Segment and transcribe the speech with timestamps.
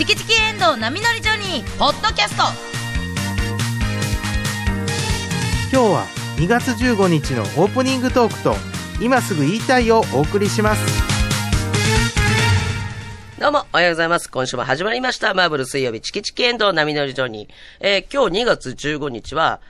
[0.00, 2.44] チキチキエンドウ波乗りジョニー」ポッドキャスト
[5.70, 6.06] 今日は
[6.38, 8.56] 2月15日のオープニングトークと
[8.98, 11.02] 今すぐ言いたいをお送りします
[13.38, 14.30] どうも、おはようございます。
[14.30, 15.34] 今週も始まりました。
[15.34, 17.50] マーブル水曜日、チキチキエンドウ波乗りジョニー。
[17.80, 19.60] えー今日2月15日は、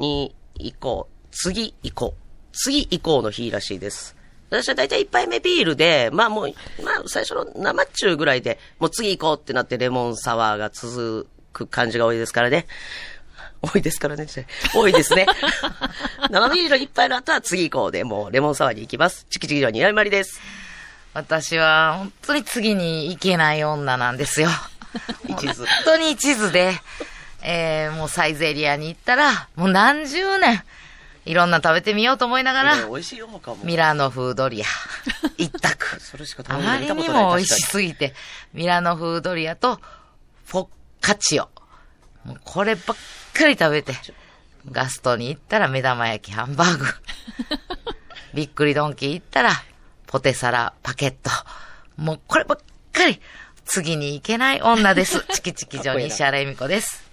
[0.00, 2.14] 2以降、次以降、
[2.52, 4.17] 次以降の日らしいです。
[4.50, 12.66] 私は大体1杯目ビールで、まあもう、まあ最初の生中ぐらいで、もう次行こうってなってレモンサワーが続く感じが多いですからね。
[13.60, 14.26] 多いですからね。
[14.72, 15.26] 多いですね。
[16.30, 19.26] 生ビール一杯の後は次行こうで、もうレモンサワーに行きます。
[19.30, 20.40] チキチキジョニー、やりまりです。
[21.14, 24.48] 私は本当に次に行けない女なんですよ。
[25.28, 26.74] 一途本当に一途で、
[27.42, 30.62] えー、もうサイゼリアに行ったら、もう何十年、
[31.28, 32.74] いろんな食べてみようと思いながら。
[33.66, 34.66] ミラノ風ドリア、
[35.36, 36.00] 一択。
[36.48, 38.14] あまりにも美味しすぎて、
[38.54, 39.78] ミラノ風ドリアと
[40.46, 40.68] フォッ
[41.02, 41.50] カチオ。
[42.24, 42.96] もうこればっ
[43.34, 43.94] かり食べて、
[44.72, 46.86] ガストに行ったら目玉焼きハンバーグ。
[48.32, 49.52] びっくりドンキー行ったら
[50.06, 51.30] ポテサラパケット。
[51.98, 52.58] もうこればっ
[52.90, 53.20] かり、
[53.66, 55.26] 次に行けない女です。
[55.34, 57.07] チキチキジョニー石原由美子です。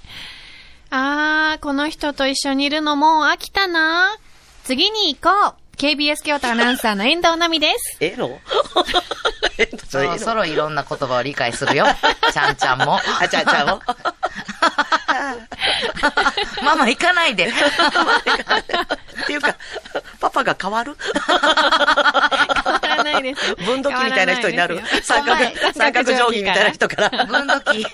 [0.89, 4.16] あー、この人と一緒にいるのもう飽きたな。
[4.64, 5.53] 次に行こう。
[5.77, 7.97] KBS 京都アナウンサーの遠藤奈美です。
[8.00, 8.39] ええの
[9.58, 11.86] ええのそろそろいろんな言葉を理解するよ。
[12.31, 12.97] ちゃんちゃんも。
[13.19, 13.81] あちゃんちゃんも？
[16.64, 17.47] ママ行かないで。
[17.52, 17.53] っ
[19.27, 19.53] ていうか、
[20.22, 20.95] パパが変わる？
[21.27, 21.36] 変
[22.73, 23.55] わらないですよ。
[23.58, 24.75] 分度器みたいな人になる？
[24.81, 25.44] な三角
[25.75, 27.86] 三角定規みたいな人から、分度器。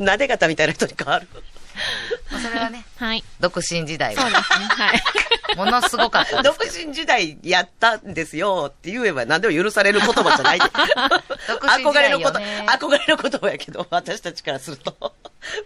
[0.00, 1.28] 撫で方みたいな人に変わる。
[2.42, 3.24] それはね、はい。
[3.40, 4.66] 独身時代そうは、ですね。
[4.66, 5.02] はい。
[5.56, 6.56] ものすごかった独。
[6.64, 10.66] 身時代やったんですよって言えば何でも許される言葉じゃないで。
[11.48, 15.14] 独身時憧れのこと、憧れの言葉やけど、私たちからすると、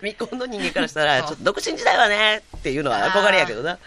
[0.00, 3.78] 未婚の人間からしたら、ちょっと独身時代はねっていうのは憧れやけどな。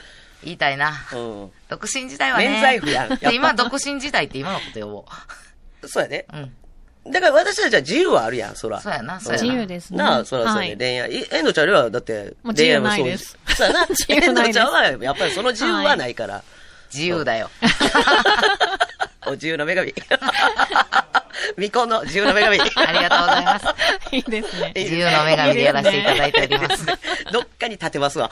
[0.44, 1.06] 言いたいな。
[1.14, 1.52] うん。
[1.70, 2.50] 独身時代はね。
[2.50, 5.06] 免罪符やん今、独身時代って今のこと呼ぼ
[5.88, 6.26] そうやね。
[6.34, 6.38] う。
[6.38, 6.56] うん。
[7.06, 8.80] だから私たちは自由はあるやん、そら。
[8.80, 9.44] そうやな、そうやな。
[9.44, 9.98] 自由ですね。
[9.98, 11.16] なあ、そらそうやね、はい恋愛。
[11.16, 13.86] え、遠藤ちゃんには、だって、恋愛もないですそう そうやな。
[13.88, 16.44] 自由ないです遠藤ちゃんは、やっぱりその自由はないから。
[16.94, 17.50] 自由だよ。
[19.26, 19.94] お自由の女神。
[21.56, 22.60] 未婚の自由の女神。
[22.76, 23.66] ありがとうございます。
[24.16, 24.74] いいですね。
[24.76, 26.86] 自由の女神でやらせていただいております。
[27.32, 28.30] どっかに立てますわ。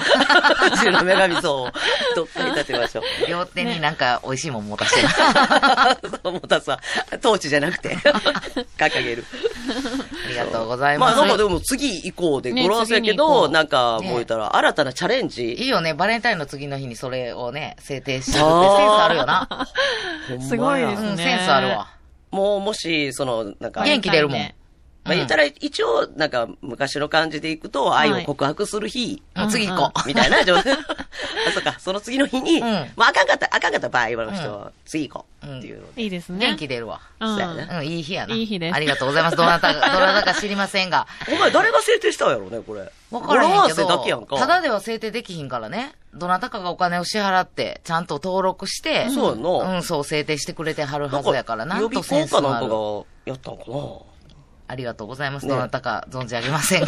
[0.72, 1.72] 自由の女神像を、
[2.16, 3.03] どっかに立てましょう。
[3.28, 5.07] 両手になんか美味しいもん持たしてる。
[6.23, 6.79] そう、またさ、
[7.22, 7.95] トーチじゃなくて、
[8.78, 9.25] 掲げる。
[10.25, 11.22] ありがとうございまあ、ます。
[11.22, 15.67] なんかでも次以降で、ね語呂合わせやけど、うなんか、ねもう言ったら、新たなチャレンいいジ。
[15.67, 19.67] よね、バレンタインの次の日にそれをね、制定してるってセンスあるよな。
[20.47, 21.88] すごいですねうん、センスあるわ。
[22.31, 24.51] もう、もし、その、なんか、元気出るもん。
[25.03, 30.07] まあ、言ったら、一応、なんか、昔の感じでいくと、愛を告白する日、もう次行こう。
[30.07, 30.73] みたいな状態。
[30.78, 32.63] あ、そうか、その次の日に、うん
[32.95, 35.57] まあ、あかんかった、あかんかった場合の人は、次行こう。
[35.57, 36.03] っていうので。
[36.03, 36.45] いいですね。
[36.45, 37.01] 元気出るわ。
[37.19, 38.35] うんそうやねうん、いい日やな。
[38.35, 39.35] いい日ですありがとうございます。
[39.35, 41.07] どなたが、 どなたか知りませんが。
[41.31, 42.91] お前、誰が制定したんやろうね、これ。
[43.09, 44.38] わからへんけど、か。
[44.38, 45.94] ただでは制定できひんからね。
[46.13, 52.67] どなたかがお金を支払って、ちゃんと登録して、そうやんなうん、そう制定してくれてはるはずやから、なん予備とセンス校かなんか。
[52.67, 52.75] が
[53.25, 54.10] やったんかな。
[54.71, 55.45] ありがとうございます。
[55.45, 56.87] ねどなたか存じ上げませんが。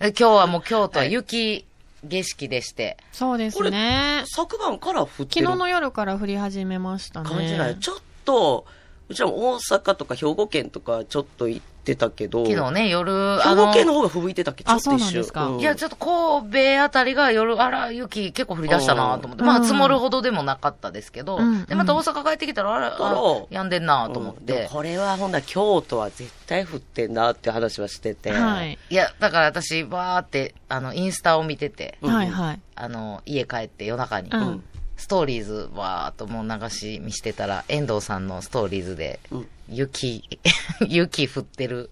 [0.00, 1.66] で 今日はもう京都は雪
[2.08, 4.22] 景色でして、そうですね。
[4.26, 7.28] 昨晩から降って昨日るの夜から降り始めましたね。
[7.28, 7.76] 感じない。
[7.78, 8.66] ちょっと、
[9.08, 14.64] うちらも大阪とか兵庫県とかちょっと行ってたけど、昨日ね、夜、兵庫県の方が吹雪いてたっけ？
[14.64, 14.98] ちょあっと一瞬。
[14.98, 19.42] そうなんですかうんいや、ちょっと神戸あたりが夜、あら、雪結構降り出したなと思って。
[19.42, 24.68] うんまあ、積もるほどでもなかったですけど、うんで、また大阪帰ってきたら、あら、あうんやんでんなと思っうん。
[24.68, 28.30] これはほんなら京都は絶対降ってんなって話はしてて。
[28.32, 28.78] はい。
[28.90, 32.60] いや、だから私、バーって、あの、インスタを見てて、うんはいはい。
[32.74, 34.62] あの、家帰って夜中に、うん。
[34.98, 40.24] ストーリーズ、わーっともう流し見してたら、遠藤さんのストーリーズで、うん雪、
[40.86, 41.90] 雪降ってる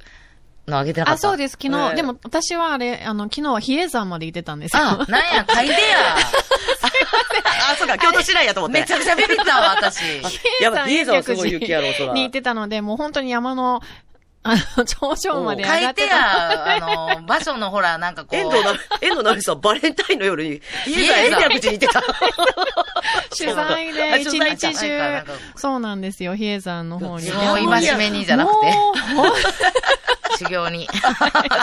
[0.67, 1.53] のあげてなかったあ、そうです。
[1.53, 4.82] 昨日、ねでも私はあれ、あの、昨日は比叡山まで行ってたんですよ。
[4.82, 6.17] あ、なんや、書いてや。
[7.70, 8.81] あ、そうか、京都市内やと思って。
[8.81, 10.02] めちゃくちゃビビったわ、私。
[10.61, 12.12] やばい、比叡山はすごい雪やろ、そら。
[12.12, 13.82] に行ってたので、もう本当に山の、
[14.46, 16.16] あの、頂上まで上書いてがってた。
[16.16, 18.37] や、あの、場所のほら、なんかこう。
[18.37, 22.02] 遠藤な、遠藤なりさん、バレンタインの夜に、比叡山延暦寺に行ってた。
[23.37, 25.25] 取材であ一日中
[25.56, 27.25] そうなんですよ、比�壷山の方に。
[27.25, 28.75] 自分を戒めにじゃなくて。
[30.26, 30.88] もうもう修行に。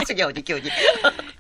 [0.06, 0.70] 次は急に。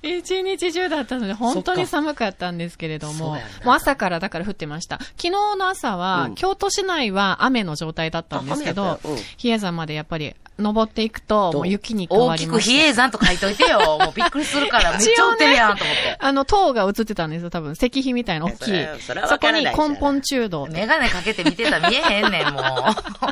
[0.02, 3.32] 一日中だったので、本当に寒かったんですけれども、
[3.64, 5.00] もう朝からだから降ってました。
[5.00, 9.00] 昨日の朝は、うん京都市内は雨の状態だったんですけど
[9.38, 12.72] 比叡山までやっぱり登っていくと、もう雪に変わ大きくりまして。
[12.72, 13.80] 比叡山と書いといてよ。
[13.80, 16.18] もうびっくりするから、 めっちゃ売ってるやんと思って。
[16.20, 17.74] あの、塔が映ってたんですよ、多分。
[17.74, 18.86] 石碑みたいな大きい
[19.28, 20.68] そこに根本中道。
[20.68, 22.64] メガネかけて見てたら見えへんねん、もう。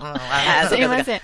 [0.68, 1.22] すいません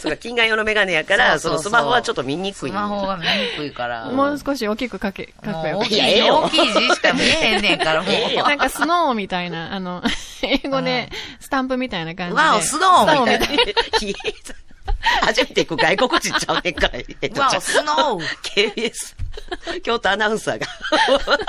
[0.00, 0.16] そうか。
[0.22, 2.70] 眼用のメガネやから、そのスマホはちょっと見にくい。
[2.70, 4.10] スマホが見にくいから。
[4.10, 5.84] もう少し大きく書け、書くよ大。
[5.84, 8.34] きい大きい字しか見えへんねんから、 もう。
[8.36, 10.02] なんかスノーみたいな、あの、
[10.42, 11.10] 英語で
[11.40, 12.40] スタンプみたいな感じで。
[12.42, 13.46] わお、スノーみたいな。
[15.22, 16.98] 初めて行く外国人ちゃうねんから。
[17.20, 18.72] えっとわお、スノー。
[18.74, 19.15] KBS、
[19.82, 20.66] 京都アナウンサーが。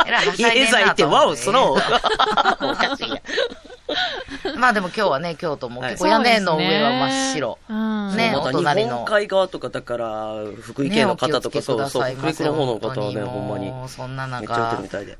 [0.05, 2.71] えらい家在行って、と思ってワオ、スノー。
[2.71, 3.21] おかしいや。
[4.57, 7.57] まあでも今日はね、京都もはい結構屋根の上は真っ白。
[7.69, 8.15] うん。
[8.17, 13.69] ねお隣の本海側とかだから、福井県の方とか、そうそう、北陸の方の方はね、ほんまに。
[13.71, 15.17] もうそんなめっちゃ売ってるみ中、たいで。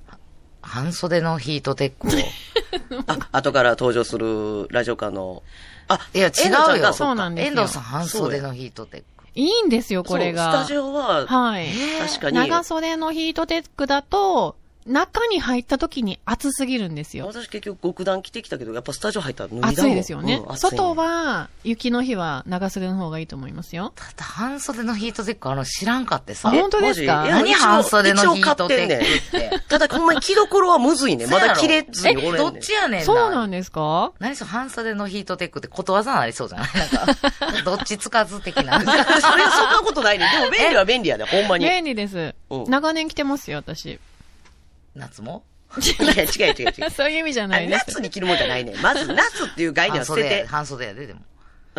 [0.62, 3.04] 半袖のヒートテックを。
[3.08, 5.44] あ、後から登場するラジオカーの、
[5.88, 6.78] あ、いや、違うよ。
[6.78, 9.06] んがそうなんですよ遠藤さん半袖のヒートテック。
[9.36, 10.52] いいんですよ、これが。
[10.52, 11.68] スタジオは、はい。
[12.00, 14.56] 確かに、長袖のヒートテックだと、
[14.88, 17.28] 中に入った時に暑すぎるんですよ。
[17.28, 20.42] 私結局極暖着てきたけど、やっぱスタジオ入ったら脱いだもん暑いですよね。
[20.48, 23.94] うん外は、雪の日は長袖の方がいいと思いますよ。
[23.96, 26.52] だって半袖のヒートテックあの知らんかってさあ。
[26.52, 27.26] 本当ですか？
[27.30, 29.60] 何半袖のヒートテック一応って。
[29.68, 31.28] ただ、ほんまに着どころはむずいね。
[31.32, 32.38] まだ着れずにおれんねん。
[32.38, 33.06] どっちやねんな？
[33.06, 34.12] そうなんですか？
[34.20, 36.70] 何それ半袖のヒートテックってことわざになりそうじゃない？
[36.76, 38.80] なんか、 どっちつかず的な。
[38.82, 39.36] それ、そん
[39.72, 40.30] なことないね。
[40.40, 41.66] でも便利は便利やね、ほんまに。
[41.70, 42.70] 便利ですうん。
[42.70, 44.00] 長年着てますよ、私。
[44.98, 45.44] 夏も？
[45.78, 46.90] 違う違う違う違う。
[46.92, 47.86] そういう意味じゃないです。
[47.88, 48.74] 夏に着るもんじゃないね。
[48.82, 50.46] まず、夏っていう概念は捨てて。
[50.46, 51.22] 半袖やで、でも。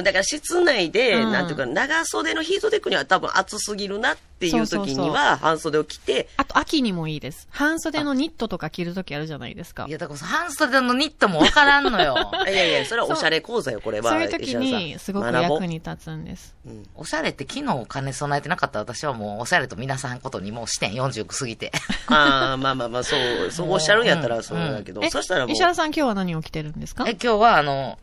[0.02, 7.48] だから室内で、うんなんていうか、長袖のヒートテックには多分暑すぎるなっていう時には、半袖を着て、あと、秋にもいいです。
[7.50, 9.90] 半袖のニットとか着るときあるじゃないですかい。
[9.90, 12.16] や、だから半袖のニットもわからんのよ。
[12.48, 14.10] いやいや、それはおしゃれ講座よ、これは。
[14.10, 15.68] そういう時に、すごく役に。
[15.68, 16.54] に立つんです。
[16.94, 21.72] おしゃれって昨日金備えてなかった私はもうおしゃれと皆さんことにもう視点40過ぎて。
[22.08, 27.04] ああ、まあまあまあ、そう、そうおっしゃるんやったらそうだけど、えそしたらもう、石原さん今日は何を着てるんですか？
[27.06, 27.98] え、今日はあの、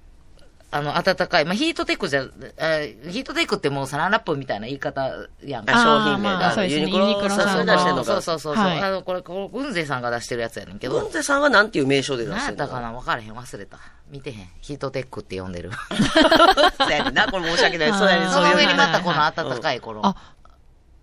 [0.71, 1.45] あの、暖かい。
[1.45, 2.27] まあ、ヒートテックじゃ、
[2.57, 5.09] えーヒートテックってもうサランラップみたいな言い方
[5.43, 5.73] やんか。
[5.79, 6.39] あ商品名だ。
[6.39, 8.03] まあユニクロユニクロさんが出してるのが。
[8.03, 8.65] そうそうそうそう。
[8.65, 10.99] はいあの、これ、これ、雲勢さんが出してるやつやねんけど。
[10.99, 12.57] 文勢さんはなんていう名称で出してるの？
[12.57, 12.91] 何やったかな？
[12.91, 13.31] 分からへん。
[13.33, 13.79] 忘れた。
[14.09, 14.49] 見てへん。
[14.59, 15.71] ヒートテックって呼んでる。
[16.77, 17.93] そうやねんな、これ申し訳ない。
[17.93, 20.15] そうやねん、あーその上にうまたこの暖かいこの、あ、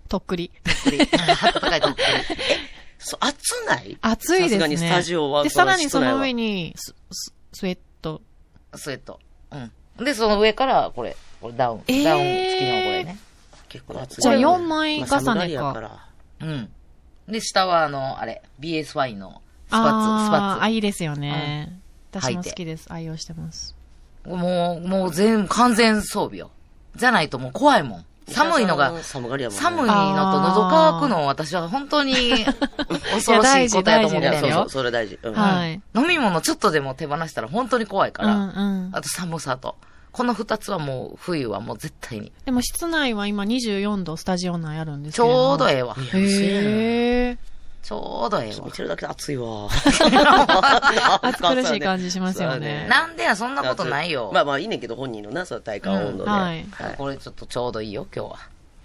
[0.09, 0.51] とっくり。
[0.65, 2.05] 暖 かいとっくり。
[2.99, 3.97] そう暑ない？
[4.03, 4.51] 暑いですね。
[4.51, 5.43] さすがにスタジオは。
[5.45, 6.43] で、さらにその上に。
[6.67, 8.21] に、ス、ススウェット。
[8.77, 9.19] スウェット。
[9.99, 10.05] うん。
[10.05, 11.83] で、その上から、これ、これダウン。
[11.89, 13.19] えーダウン付きのこれね。
[13.69, 14.23] 結構暑い。
[14.23, 15.05] じゃあこれ4枚重
[15.47, 16.07] ねかまあら
[16.41, 16.69] うん。
[17.29, 21.79] で、下はあの、あれ、BS ファインのスパッツ、スパあーあ、ッいいですよね。
[22.11, 22.87] 私も好きです。
[22.93, 23.75] 愛用してます。
[24.25, 24.29] ツ。
[24.31, 26.51] もう、もう全、完全装備よ。
[26.97, 28.05] じゃないともう怖いもん。
[28.29, 29.63] 寒いのが、寒がりやもんね。
[29.63, 32.15] 寒いのと喉乾くの私は本当に
[33.13, 34.69] 恐ろしいことやと思ってんのよそうそう、。
[34.71, 35.19] それ大事。
[35.23, 35.81] うんはい。
[35.95, 38.37] 飲み物ちょっとでも手放したら本当に怖いかうんら。
[38.37, 38.91] うん。
[38.93, 39.77] あと寒さと。
[40.13, 42.33] この二つはもう冬はもう絶対に。
[42.45, 45.95] でも室内は今24度スタジオ内あるんですちけれどもょうどええわ。
[45.95, 47.39] へえ。
[47.83, 48.73] ちょうどええわ見。
[48.73, 49.69] てるだけで暑いわ。
[51.23, 52.87] 暑苦しい感じしますよね。
[52.89, 54.31] なんでや、そんなことないよ。
[54.33, 56.31] まあまあいいねんけど、本人のな、その体感温度で。
[56.31, 56.65] うんはい
[56.97, 58.39] これちょっとちょうどいいよ、今日は。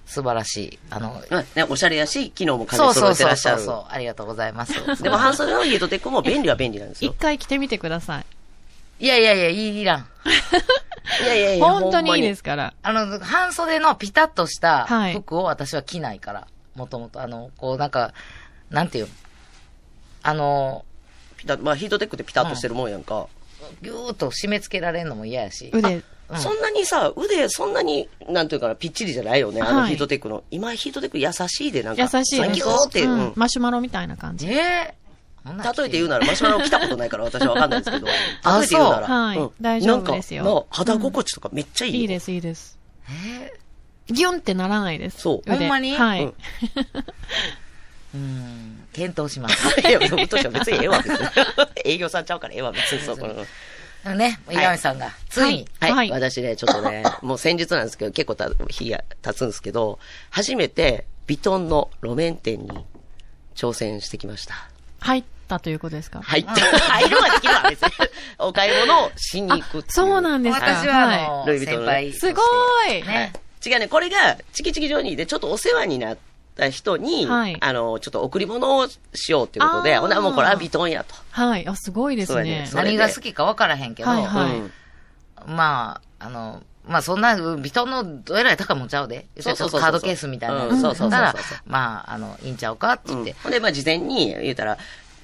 [0.08, 0.80] 素晴らしい。
[0.90, 3.58] あの、まあね、おしゃれやし、昨日も金そう揃そうそうえてらっしゃる。
[3.58, 3.86] そうそう。
[3.90, 4.74] ありがとうございます。
[5.04, 7.16] でも半袖のヒートテックも便利は便利なんです一よ。
[7.20, 8.26] 回着てみてください。
[9.00, 10.08] いやいやいや、いいらん。
[11.24, 11.66] いやいやいや。。
[11.66, 12.74] 本当にいいですすから。
[12.82, 16.48] あの、半袖のピタッとしたはい服を私は着ないから。
[16.76, 18.14] もともと、あの、こうなんか、
[18.70, 19.08] なんていう？
[20.24, 20.86] あの、
[21.38, 23.28] ピタまあヒートテックってピタッとしてるもんやんか。
[23.82, 25.72] ぎゅーっと締め付けられるのも嫌やし。
[25.74, 25.96] 腕。
[25.96, 26.04] うん
[26.36, 30.44] そんなにさ、腕、そんなに、なんていうかな、ぴっちりじゃないよね、あのはいヒートテックの。
[30.52, 32.02] 今ヒートテック優しいで、なんか。
[32.02, 32.52] 優しいです。
[32.52, 33.34] ギューって、ううんん。
[33.38, 34.46] マシュマロみたいな感じ。
[34.50, 38.08] えー、例えて言うなら、マシュマロ来たことないから私はわかんないですけど。
[38.12, 39.08] 例あえて言うなら。
[39.08, 42.00] そうはいうん大丈夫ですよなんか、な肌心地とかめっちゃいいよ。
[42.02, 42.78] いいです、いいです。
[43.10, 43.54] え
[44.12, 45.22] ギュンってならないです。
[45.22, 45.96] そう腕ほんまに？
[45.96, 46.24] はい。
[46.26, 46.34] うんー、
[48.14, 49.80] うん、検討します。
[49.88, 51.28] いや、僕としては別にええわ、別に。
[51.86, 53.02] 営業さんちゃうからええわ、別に。
[53.02, 53.34] そう、この。
[54.04, 55.92] でもね、岩見さんが、ついに、はい。
[55.92, 60.00] はい私ね、ちょっとね、 もう先日なんですけど、結構た日が経つんですけど、
[60.30, 62.86] 初めて、ビトンの路面店に
[63.56, 64.70] 挑戦してきました。
[65.02, 66.22] 入ったということですか？
[66.24, 66.54] 入った。
[66.54, 67.90] 入るはできるわ、別に。
[68.40, 69.84] お買い物をしに行くっていう。
[69.90, 72.14] そうなんですか私は、ルイ・ヴィトンの先輩。
[72.14, 72.42] すご
[72.90, 73.34] いね。
[73.66, 76.18] 違違うね、これが、チキチキジョニーでちょっとお世話になっ
[76.58, 77.58] た人に、はい。
[77.60, 81.16] あの、ちょっと贈り物をしようっていうことで、ほんならもうこれはビトンやと。
[81.32, 81.68] はい。
[81.68, 82.44] あ、すごいですね。
[82.44, 82.66] ね。
[82.66, 82.98] それで。
[82.98, 84.58] 何が好きか分からへんけど、はいはい。
[84.58, 84.72] うん。
[85.56, 89.28] まあ、あの、まあそんな、ビトンのどえらい高いもんちゃうで。
[89.40, 90.62] そうそうそうカードケースみたいな。
[90.62, 91.10] そうそうそう
[91.66, 93.32] まあ、あの、いいんちゃうかって言って。
[93.32, 93.38] うん。
[93.44, 94.78] ほんで、まあ事前に言うたら、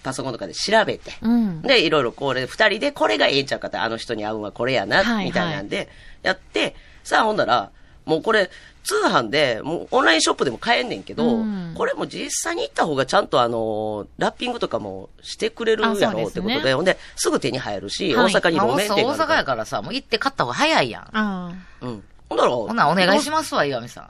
[0.03, 1.61] パソコンとかで調べて、うん。
[1.61, 5.25] で、いろいろこれ、二人でこれがええんちゃうかって、あの人に合うんはこれやな、はいはい。
[5.25, 5.89] みたいなんで、
[6.21, 7.71] やって、さあほんだら、
[8.05, 8.51] もうこれ、
[8.83, 11.73] 通販で、もうオンラインショップでも買えんねんけど、うん。
[11.75, 18.33] これも実際に行った方がちゃんとあの、ラッピングとかもしてくれるあやろうってことで、ほんで、すぐ手に入るし、はい。
[18.33, 21.07] 大阪にまあ、路大面店がある阪やからさ、もう行って買った方が早いやん。
[21.13, 22.03] あうん。
[22.33, 24.03] ほんだら、ほんならお願いしますわ、岩見さん。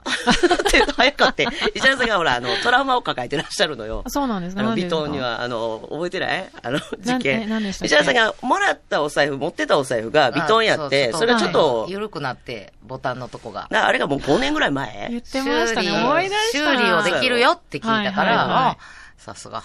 [0.70, 4.10] て早かって、石原さんがほら、あの、トラウマを抱えてらっしゃるのよあ。。
[4.10, 5.02] そうなんですかあの、なんでですか？
[5.02, 6.50] ビトンには、あの、覚えてない？
[6.62, 7.42] あの、事件。
[7.70, 13.66] 石原さんがもらったお財布、持ってたお財布がビトンやって、あそれはちょっと、緩くなって、ボタンのとこが。
[13.70, 15.90] なあれがもう5年ぐらい言前ってましたね。
[15.92, 16.58] 思い出した。
[16.58, 19.62] 修理をできるよって聞いたからい、さすが。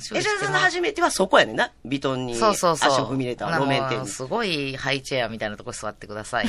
[0.00, 1.72] 修理石原さんの初めてはそこやねんな。
[1.84, 2.66] ビトンに足。
[2.66, 4.08] を踏み入れた路面店に。
[4.08, 6.46] すごいハイチェアみたいなとこ座ってください。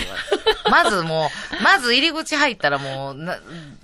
[0.70, 3.40] まずもう、まず入り口入ったらもう、な、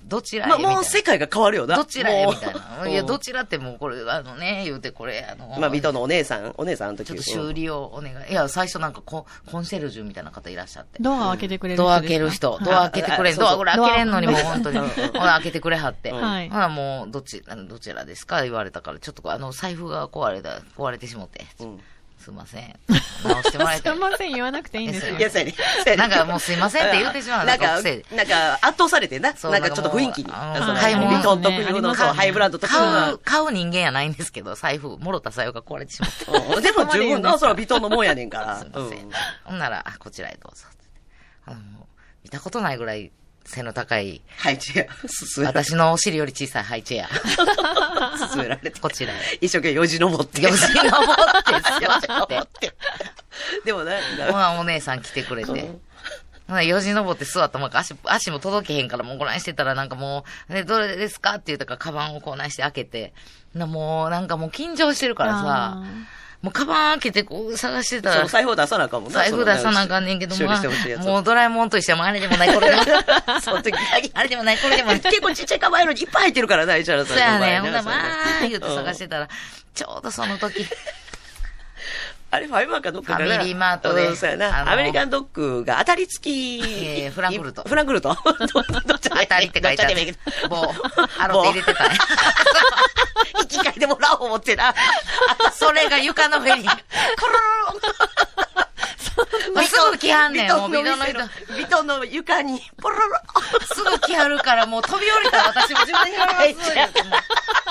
[0.10, 1.76] どちらへまあ、みたいなもう世界が変わるよな。
[1.76, 2.90] どちらへみたいな。
[2.90, 7.08] いや、うんどちらってもうこれ、あのね、言うてこれ、あの、まあ、ビのお姉さん、お姉さんあの時。
[7.08, 8.32] ちょっと修理をお願い。
[8.32, 11.02] いや、最初なんかココンシェルジュみたいな方いらっしゃって。
[11.02, 14.80] ドアを開けてくれる人ドア開ける人、はいドア開けてくれん、あそうそうドアぐらい開けれんのにも本当に、
[15.14, 16.12] ほら開けてくれはって。
[16.12, 18.44] はいほらもう、どっち、あのどちらですか？
[18.44, 21.46] 言われたから、ちょっとあの、財布が壊れた、壊れてしもって。
[21.60, 21.80] うん
[22.20, 22.76] すいません。
[23.24, 23.96] 直してもらえすてい。
[23.96, 25.20] ません、言わなくていいんですよえ。
[25.20, 29.36] いや、なんかもうすいませんって言ってしまうなんか、なんか圧倒されてな。
[29.36, 30.32] そうなんかちょっと雰囲気に。
[30.32, 33.22] 買い物ビトン特有の、ハイブランド特有買のう、。
[33.24, 36.26] 買う人間やないんですけど、財布、もろた財布が壊れてしまって。
[36.26, 38.60] うんでも十分な、それはビトンのもんやねんから。
[38.60, 39.00] すいません。
[39.00, 39.12] うん
[39.46, 40.66] ほんなら、あこちらへどうぞ。
[41.46, 41.60] あの、
[42.24, 43.12] 見たことないぐらい
[43.50, 44.60] 背の高い、はい、違う。
[44.62, 44.82] 進
[45.42, 47.10] められ私のお尻より小さいハイチェア。
[48.30, 48.80] 進められて。
[48.80, 49.40] こちらへ。
[49.42, 50.42] 一生懸命よじ登って。
[50.42, 51.52] よじ登って、
[51.84, 52.74] よじ登って。
[53.66, 55.68] でもね、ほな、お姉さん来てくれて。
[56.64, 63.14] よじ登って座ったまま足、足も届けへんからもうご覧してたらなんかもう、ね、どれですかって言ったから、カバンをこうないして開けて。
[63.56, 65.84] な、もう、なんかもう緊張してるからさあ、
[66.42, 69.20] もうカバン開けてこう探してたら財布を出さなあかんもんな。
[69.20, 73.42] 財布出さなあかんねんけども、修理してほしいやつもうドラえもんとしても あれでもない、これでもない。
[73.42, 73.74] その時
[74.14, 75.02] あれでもない、これでもない。
[75.02, 77.60] 結構ちっちゃいカバンやのにいっぱい入ってるからな、石原さんそうやね。
[77.60, 79.28] ほんなら、まあ、言うて探してたら、
[79.74, 80.66] ちょうどその時、
[82.32, 84.62] あれ、ファイマーかどっかかなファミリーマートでうんそうやな。
[84.62, 86.62] あのアメリカンドッグが当たり付き。
[86.62, 89.96] えーフランクフルトフランクフルトどどっち当たりって書いてある。
[90.44, 90.56] ど棒、
[91.08, 91.98] ハロって入れてたね。
[93.40, 94.74] 生き返でもらおう思ってな。
[95.54, 96.72] それが床の上に、コ
[97.28, 97.40] ロロ
[97.74, 97.80] ロ
[99.54, 101.14] まあすぐ来はんねん、もうビトンの人。
[101.58, 103.20] ビトンの床に、ポロロロ。
[103.74, 106.74] すぐ来はるから、もう飛び降りたら私も自分にやります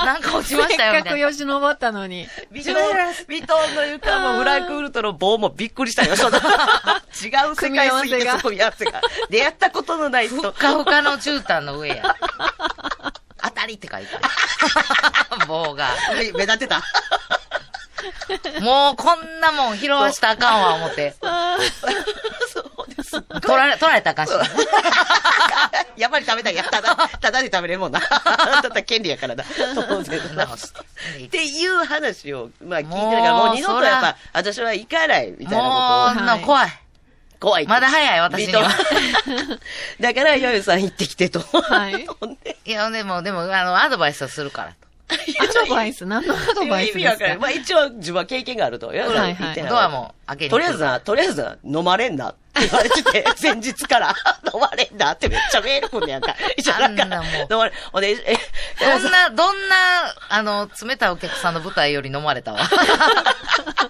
[0.05, 1.19] なんか落ちましたよ、せっかく。
[1.19, 2.29] よじ登ったのに。
[2.51, 6.17] ビトの床もフランクフルトの棒もびっくりしたよ。
[6.17, 6.39] その
[7.23, 9.01] 違う世界すぎてせが組み合わせが。
[9.31, 10.53] 出会ったことのない人ふっ。
[10.53, 12.17] かふかの絨毯の上や。
[13.43, 15.47] 当たりって書いてある。
[15.47, 15.91] 棒が。
[16.15, 16.83] 目目立ってた？
[18.61, 21.15] もうこんなもん拾わしたらあかんわ、思って。
[21.21, 23.23] そうです。
[23.23, 24.33] 取られ、取られたらあかんし。
[25.99, 26.65] やっぱり食べたいや。
[26.65, 28.01] ただ、ただで食べれるもんな。
[28.63, 29.45] たら権利やからな。
[29.89, 30.45] 当然な。
[30.55, 36.39] っていう話を、まあ聞いてもうたから、もう二度とやっぱ、私は行かない、みたいもう、な。
[36.39, 36.57] ことを。
[37.41, 37.71] 怖いって。
[37.71, 38.69] まだ早い、私には。
[40.01, 41.41] だから、ヨヨさん行ってきてと。
[41.41, 42.07] はい
[42.65, 44.77] いや、でも、でも、あの、アドバイスはするからと。
[45.11, 46.05] アドバイス？
[46.05, 47.01] 何のアドバイスですか？
[47.01, 47.39] 意味わからない。
[47.39, 48.93] まあ一応自分は経験があると。
[48.93, 54.15] ヨヨさんはいはいドアも開けにとりあえずな、とりあえずな、飲まれんなって言われてて、前日から、
[54.53, 56.35] 飲まれんなってめっちゃメールくんねやんか。
[56.57, 58.39] 一緒なもう飲まれ、ほんで、え、
[58.81, 59.77] どんな、どんな、
[60.29, 62.61] あの、冷たいお客さんの舞台より飲まれたわ。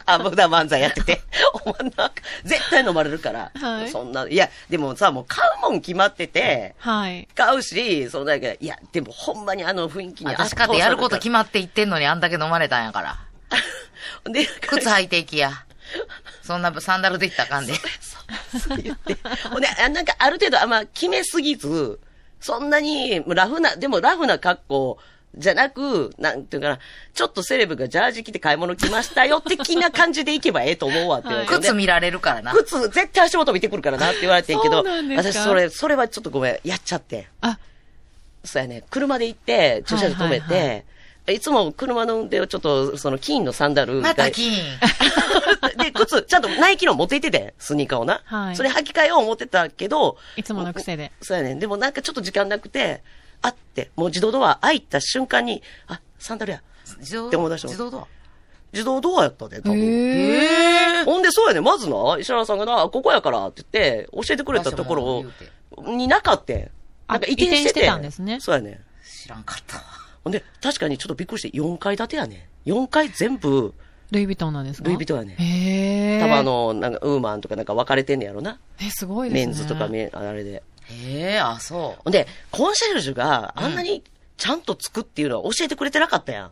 [0.06, 1.22] あ、僕だ漫才やってて。
[1.64, 2.12] お前なんか、
[2.44, 3.50] 絶対飲まれるから。
[3.60, 7.28] はいそんな、いや、でもさ、もう買うもん決まってて、はい。
[7.34, 13.18] 買うし、そのだけいや、でもほんまにあの雰囲気に私かってやること決まって言ってんのにあんだけ飲まれたんやから。
[14.24, 15.64] まで、靴履いていきや。
[16.48, 17.74] そんなサンダルで行ったらあかんで。
[17.74, 19.18] そう言って。
[19.50, 22.00] ほんで、あなんかある程度、あんま決めすぎず、
[22.40, 24.98] そんなにラフな、でもラフな格好
[25.36, 26.78] じゃなく、なんていうかな、
[27.12, 31.54] ちょっとセレブがジャージ着て買い物来ましたよ、的な感じで行けばええと思うわって言われて。
[31.54, 32.54] 靴見られるからな。
[32.54, 34.82] 靴、絶対足元見てくるからなって言われてんけど、
[35.16, 37.28] 私それ、それはちょっとごめん、やっちゃって。
[37.42, 37.58] あ、
[38.42, 40.84] そうやね、車で行って、駐車場止めて、はいはいはい
[41.40, 44.08] つも車の運転をちょっと、その金のサンダルが。
[44.08, 44.52] また金。
[45.78, 48.22] で、靴、ちゃんとナイキの持って行ってて、スニーカーをな。
[48.24, 51.12] はいそれ履き替えよう思ってたけど、いつもの癖で。
[51.20, 51.58] そうやねん。
[51.58, 53.02] でもなんかちょっと時間なくて、
[53.42, 56.62] あって、もう自動ドア開いた瞬間に、あ、サンダルや。
[56.98, 58.06] 自動って思い出した自動ドア？
[58.72, 59.78] 自動ドアやったで、多分。
[59.78, 61.04] へー。
[61.04, 61.64] ほんで、そうやねん。
[61.64, 65.24] まずな、石原さんがな、ここやからって言って、教えてくれたところ
[65.82, 66.56] になかったん。
[67.08, 68.80] なんか移転して移転してたんですねそうやねん。
[69.02, 69.82] 知らんかったわ。
[70.28, 72.68] ほんで、確かにちょっとびっくりして、4階建てやねん。
[72.70, 73.72] 4階全部、
[74.10, 74.88] ルイ・ヴィトンなんですか？
[74.88, 75.36] ルイ・ヴィトンやねん。
[75.36, 76.20] へー。
[76.20, 78.58] 多分あ、の、なんか、ウーマンとかなんか分かれてんねやろな。
[78.80, 79.46] え、すごいですね。
[79.46, 80.62] メンズとかメン、あれで。
[80.90, 84.02] へえ、あ、そほんで、コンシェルジュがあんなに
[84.38, 86.46] ちゃんとつくっていうのは教えてくれてなかったやん。
[86.46, 86.50] う。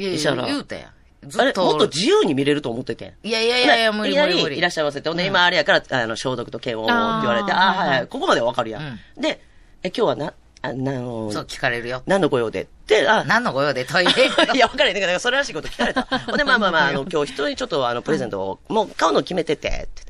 [0.00, 0.92] いやいや、言うたや
[1.26, 1.28] ん。
[1.28, 1.64] ずあれ、っと。
[1.64, 3.14] もっと自由に見れると思ってて。
[3.24, 4.54] いやいやいやいや、無理無理無理。
[4.54, 5.08] りいらっしゃいませって。
[5.08, 6.88] ほんで、今あれやから、あの、消毒と検温っ
[7.22, 9.00] て言われて、あーああー、はいはいはいはい、ここまではわかるやん。
[9.20, 9.40] で、
[9.82, 12.02] え、今日はな、あ、なの、そう、聞かれるよ。
[12.06, 13.84] 何のご用でって、あ、何のご用で？
[13.84, 14.10] トイレ
[14.54, 14.94] いや、わかるよ。
[14.94, 16.02] だから、それらしいこと聞かれた。
[16.26, 20.02] ほんで、まあまあまあ、あの、今日人にちょっと、あの、プレゼントを、もう買うの決めてて、って。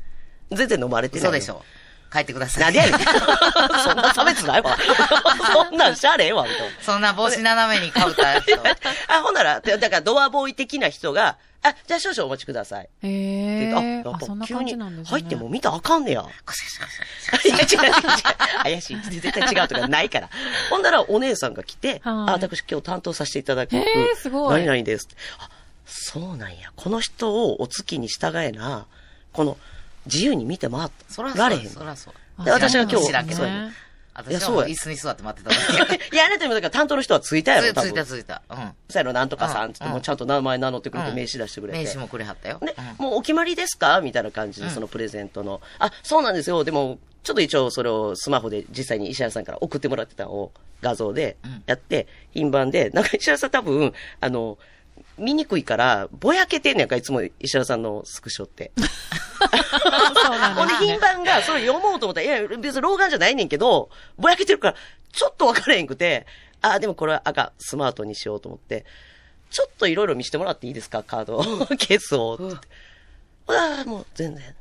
[0.51, 1.23] 全然飲まれてない。
[1.25, 1.63] そうでしょ。
[2.11, 2.63] 帰ってください。
[2.63, 2.99] なんでやねん。
[3.83, 4.77] そんな差別ないわ。
[5.53, 6.67] そんなんしゃあれえわ、みたいな。
[6.81, 8.63] そんな帽子斜めにかぶったやつと。
[9.07, 12.83] あ、ほんなら、でだからドアボーイ的な人が、あ、じゃあ少々お待ちください。
[12.83, 13.59] へってー。
[13.69, 15.19] 言ってあ、やっあ、そんなぱ急に感じなんですね。
[15.19, 16.21] 入っても見たらあかんねや。
[16.23, 16.79] コシコシ
[17.31, 18.63] コシいや、違う違う違う。
[18.63, 19.01] 怪しい。
[19.19, 20.29] 絶対違うとかないから。
[20.69, 23.75] ほんならお姉さんが来て、あ、はい私今日担当させていただく。
[23.75, 25.09] へーすごい何々です。
[25.37, 25.49] あ、
[25.85, 26.71] そうなんや。
[26.75, 28.85] この人をお月に従えな、
[29.33, 29.57] この、
[30.05, 31.69] 自由に見て回っそられへん。
[31.69, 32.13] そらそう。
[32.37, 33.13] あで私は今日そう
[33.47, 33.69] や
[34.13, 35.95] 私は椅子に座って待ってただけ。
[36.13, 37.89] いや、あなたにもだから担当の人はついたやろ、多分。
[37.89, 38.41] ついたついた。
[38.49, 38.57] うん。
[38.57, 41.79] そうやろ、なんとかさんって言って、うんもうちゃんと名前名乗ってくれてうん名刺出してくれて。
[41.79, 42.59] 名刺もくれはったよ。
[42.61, 44.01] で、うんもうお決まりですか？
[44.01, 45.61] みたいな感じで、そのプレゼントの。
[45.79, 46.63] あ、そうなんですよ。
[46.65, 50.51] でも、ちょっと一応それをスマホで実際に石原さんから送ってもらってたのを
[50.81, 54.57] 画像でやって、品番で、なんか石原さん多分、あの、
[55.19, 58.71] 見にくいから、ぼやけてんねやんか、いつも石原さんのスクショって。
[58.79, 64.75] そうなんほんで、品番がそれ読もうと思ったら、いや、別に老眼じゃないねんけど、ぼやけてるから、
[65.11, 66.25] ちょっとわからへんくて、
[66.61, 68.85] あ、でもこれは赤、スマートにしようと思って、
[69.49, 71.39] ちょっといろいろ見せてもらっていいですか、カード、
[71.77, 72.37] ケースを。
[73.47, 74.55] ああ、もう全然。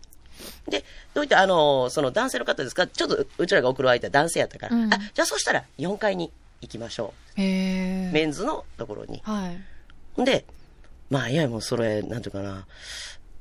[0.68, 0.84] で、
[1.14, 2.86] どういった、あの、その男性の方ですか？
[2.86, 8.10] ちょっとうちらが送る相手は男性やったから、うんあ、じゃあそしたら4階に行きましょへう。
[8.10, 8.12] ー。
[8.12, 9.20] メンズのところに。
[9.24, 9.60] はい。
[10.25, 10.45] で、
[11.11, 12.67] まあ、いや、もうそれ、なんていうかな、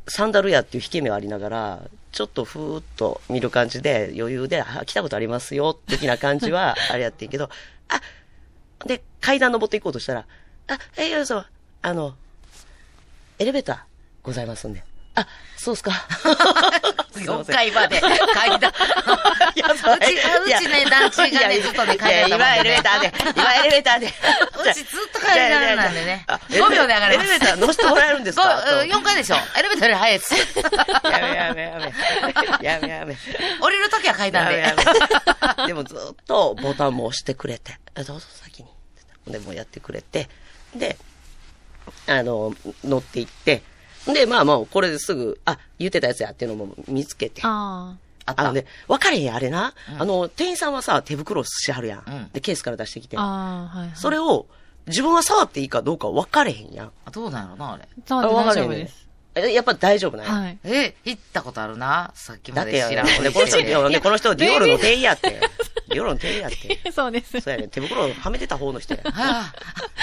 [0.08, 7.50] サンダルやっていう引け目はありながら、ちょっとふーっと見る感じで、余裕で、あ、来たことありますよ、的な感じは、 あれやってんけど、
[7.90, 8.02] あ、
[8.86, 10.26] で、階段登っていこうとしたら、
[10.68, 11.46] あ、えいよそう、
[11.82, 12.16] あの、
[13.40, 13.80] エレベーター
[14.24, 14.84] ございますんで。
[15.18, 15.28] あ、
[15.58, 15.92] そうっすか。
[17.18, 18.00] 4階まで
[18.34, 18.72] 階段。
[19.56, 24.08] いや、そううちうちね団地がねずっとね階段今エレベーターで、今エレベーターで。
[24.08, 30.36] うちずっと階段なんでねあ5秒で上がれますエレベーター乗せてもらえるんですか？4階でしょエレベーターより早いです。
[30.36, 31.94] やめやめや
[32.62, 32.66] め。
[32.68, 33.18] やめやめ。
[33.60, 34.76] 降りるときは階段で。
[35.66, 38.70] でもずっとボタンも押してくれて、えどうぞ先に。
[39.28, 40.30] で、もうやってくれて、
[40.76, 40.98] で、
[42.08, 42.54] あの、
[42.84, 43.64] 乗って行って、
[44.14, 47.42] で、まあまあ、これですぐ、あ、言ってたやつやっていうのも見つけて。
[47.44, 48.44] ああった。
[48.44, 49.74] あのね、分かれへんやんあれな。
[49.98, 52.04] あの、店員さんはさ、手袋しはるやん。
[52.06, 53.22] うんで、ケースから出してきてあ。。
[53.22, 53.96] ああ、はい、はい。
[53.96, 54.48] それを、
[54.88, 56.92] 自分は触っていいかどうか分かれへんやん。
[57.12, 57.88] どうなんやろな、あれ。
[58.06, 59.07] そうであ分かれへんねん大丈夫です。
[59.38, 60.32] え、やっぱ大丈夫なんや？
[60.34, 60.58] はい。
[60.64, 62.12] え、行ったことあるな。
[62.16, 63.24] さっきだってや、まで知らん。
[63.24, 65.40] でこの人、いやでこの人、ディオールの店員やって。
[65.90, 66.80] ディオールの店員やって。
[66.92, 67.40] そうです。
[67.40, 67.68] そうやね。
[67.68, 69.02] 手袋はめてた方の人や。
[69.04, 69.54] は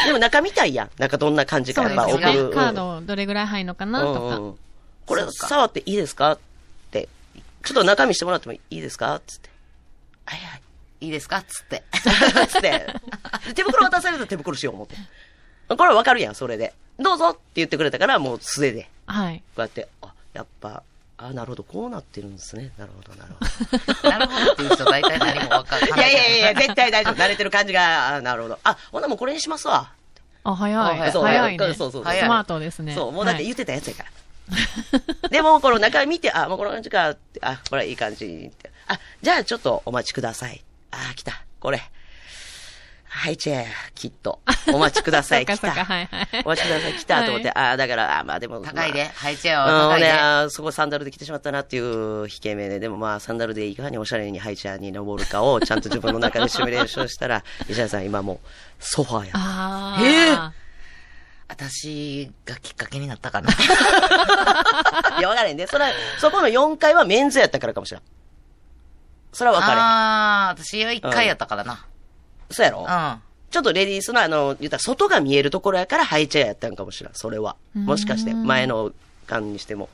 [0.06, 0.90] でも中見たいやん。
[0.98, 1.82] 中どんな感じか。
[1.82, 2.50] やっぱ送る。
[2.50, 4.00] カードどれぐらい入るのかな？
[4.00, 4.20] とか。
[4.20, 4.58] うんうんうん
[5.06, 6.32] これ触っていいですか？
[6.32, 6.38] っ
[6.90, 7.10] て。
[7.62, 9.20] ちょっと中見してもらってもいいですか？
[9.26, 9.50] つって。
[10.24, 10.60] はいはい。
[11.02, 11.42] いいですか？
[11.42, 11.84] つって。
[12.48, 12.86] つって。
[13.54, 14.96] 手袋渡されると手袋しよう思って。
[15.76, 16.72] これわかるやん、それで。
[16.98, 18.88] どうぞって言ってくれたから、もう素手で。
[19.06, 19.38] はい。
[19.38, 20.82] こうやって、あ、やっぱ、
[21.16, 22.72] あ、なるほど、こうなってるんですね。
[22.76, 23.44] なるほど、なるほ
[24.02, 24.08] ど。
[24.10, 25.90] なるほどっていう人大体何もわかんない。
[25.90, 27.14] いやいやいや、絶対大丈夫。
[27.14, 28.58] 慣れてる感じが、あなるほど。
[28.64, 29.90] あ、ほんならもうこれにしますわ。
[30.44, 31.12] あ、早い。
[31.12, 31.58] そう早いね。
[31.58, 32.94] そうそうそうスマートですね。
[32.94, 35.28] そう、もうだってはい言ってたやつやから。
[35.30, 38.70] でも、この中見て、あ、もうこの感じかあ、これいい感じって。
[38.88, 40.62] あ、じゃあちょっとお待ちください。
[40.90, 41.42] あ、来た。
[41.60, 41.82] これ。
[43.16, 44.40] はい、チェー、きっと。
[44.72, 45.46] お待ちください。
[45.46, 45.56] 来た。
[45.56, 46.92] そっかはいはいお待ちください。
[46.94, 48.60] 来たと思って、あ、だから、あ、まあでも。
[48.60, 49.04] 高いで。
[49.04, 50.12] まあ配置はうん、ね、高いで。
[50.12, 58.38] あーそこサンダルで来てしまったなっていう引け目で、でもまあサンダルでいかにおしゃれにハイチャーに登るかをちゃんと自分の中でシミュレーションしたら、 石原さん今もう
[58.80, 59.32] ソファーや。
[59.36, 60.52] あえあ。
[61.46, 63.48] 私がきっかけになったかな。
[65.18, 65.68] いや、わからへんね。
[65.68, 68.02] それは、そこの4階はメンズやったからかもしれん。
[69.32, 69.78] それはわかれへん。
[69.80, 71.86] あー、私は1回やったからな。
[72.54, 72.80] そうやろ？
[72.80, 73.22] うん。
[73.50, 77.56] ちょっとレディースのあの、言ったら外が見えるところやからハイチェアやったんかもしれん、それは。
[77.74, 78.92] もしかして、前の
[79.26, 79.88] 間にしても。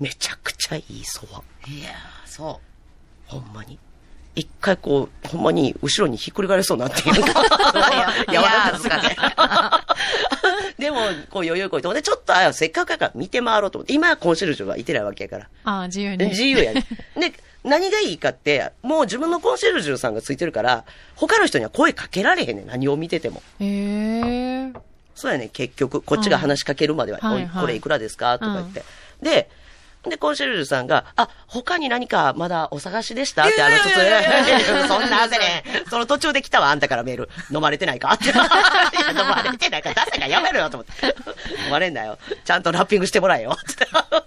[0.00, 1.42] めちゃくちゃいいソファ。
[1.70, 2.60] いやー、そ
[3.26, 3.78] ほんまに。
[4.34, 7.30] 一回こう、ほんまに後ろにひっくり返りそうになっていうか。
[8.30, 9.80] いや柔らかすぎいや
[10.76, 10.82] て。
[10.82, 10.98] でも、
[11.30, 15.48] こう余裕こいて、ほんでちょっと、あ、せっかくやから見て回ろうと思って、今はコンシェルジュがいてないわけやから。
[15.64, 16.26] ああ、自由に。
[16.26, 16.86] 自由やね。
[17.18, 17.32] で、
[17.66, 20.84] 何がいいかって、もう自分のコンシェルジュさんがついてるから、
[21.16, 22.66] 他の人には声かけられへんねん。
[22.66, 23.42] 何を見てても。
[23.60, 24.72] へえ。
[25.14, 26.00] そうやね、結局。
[26.02, 28.38] こっちが話しかけるまでは、はいはいこれいくらですか？
[28.38, 28.84] とか言って。
[29.22, 29.50] で、
[30.08, 33.42] で、コンシェルジュさんが、あ、他に何かまだお探しでした？
[33.44, 33.76] って、あの、
[34.86, 37.28] そんな汗ね、その途中で来たわ、あんたからメール。
[37.50, 38.12] 飲まれてないか？
[38.12, 38.26] って。
[38.26, 38.34] いや、
[39.10, 41.06] 飲まれてないから、出せからやめろよ、と思って。
[41.64, 42.18] 飲まれんなよ。
[42.44, 43.56] ちゃんとラッピングしてもらえよ。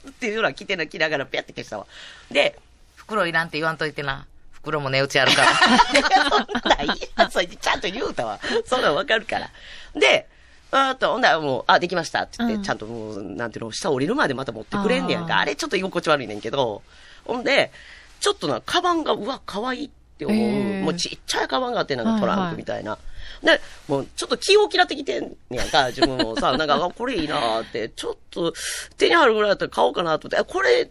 [0.10, 1.86] っていうのは来てな、来ながらピャって消したわ。
[2.30, 2.62] で、う。
[3.10, 4.28] 袋いらんって言わんといてな。
[4.52, 5.50] 袋も値打ちあるから。
[6.30, 8.40] そんなんいいや、それちゃんと言うたわ。
[8.66, 9.50] そんなんわかるから。
[9.96, 10.28] で、
[10.72, 15.40] あと、ほんならもう、あ、できましたって言って、うんちゃんともう、なんていうの、下降りるまでまた持ってくれんねやんか。
[15.40, 16.84] あれちょっと居心地悪いねんけど、
[17.26, 17.72] ほんで、
[18.20, 20.38] ちょっとな、カバンが、うわ、可愛いって思う。
[20.38, 22.98] へーもうちっちゃいカバンがあって、なんかトランはいはいクみたいな。
[23.42, 28.54] で、もう、ちょっと気を嫌ってきてんねやんか、自分もさ、なんか、あこれいいなーって、ちょっと、
[28.98, 30.90] 手に入るぐらいだったら買おうかなと思って、あこれ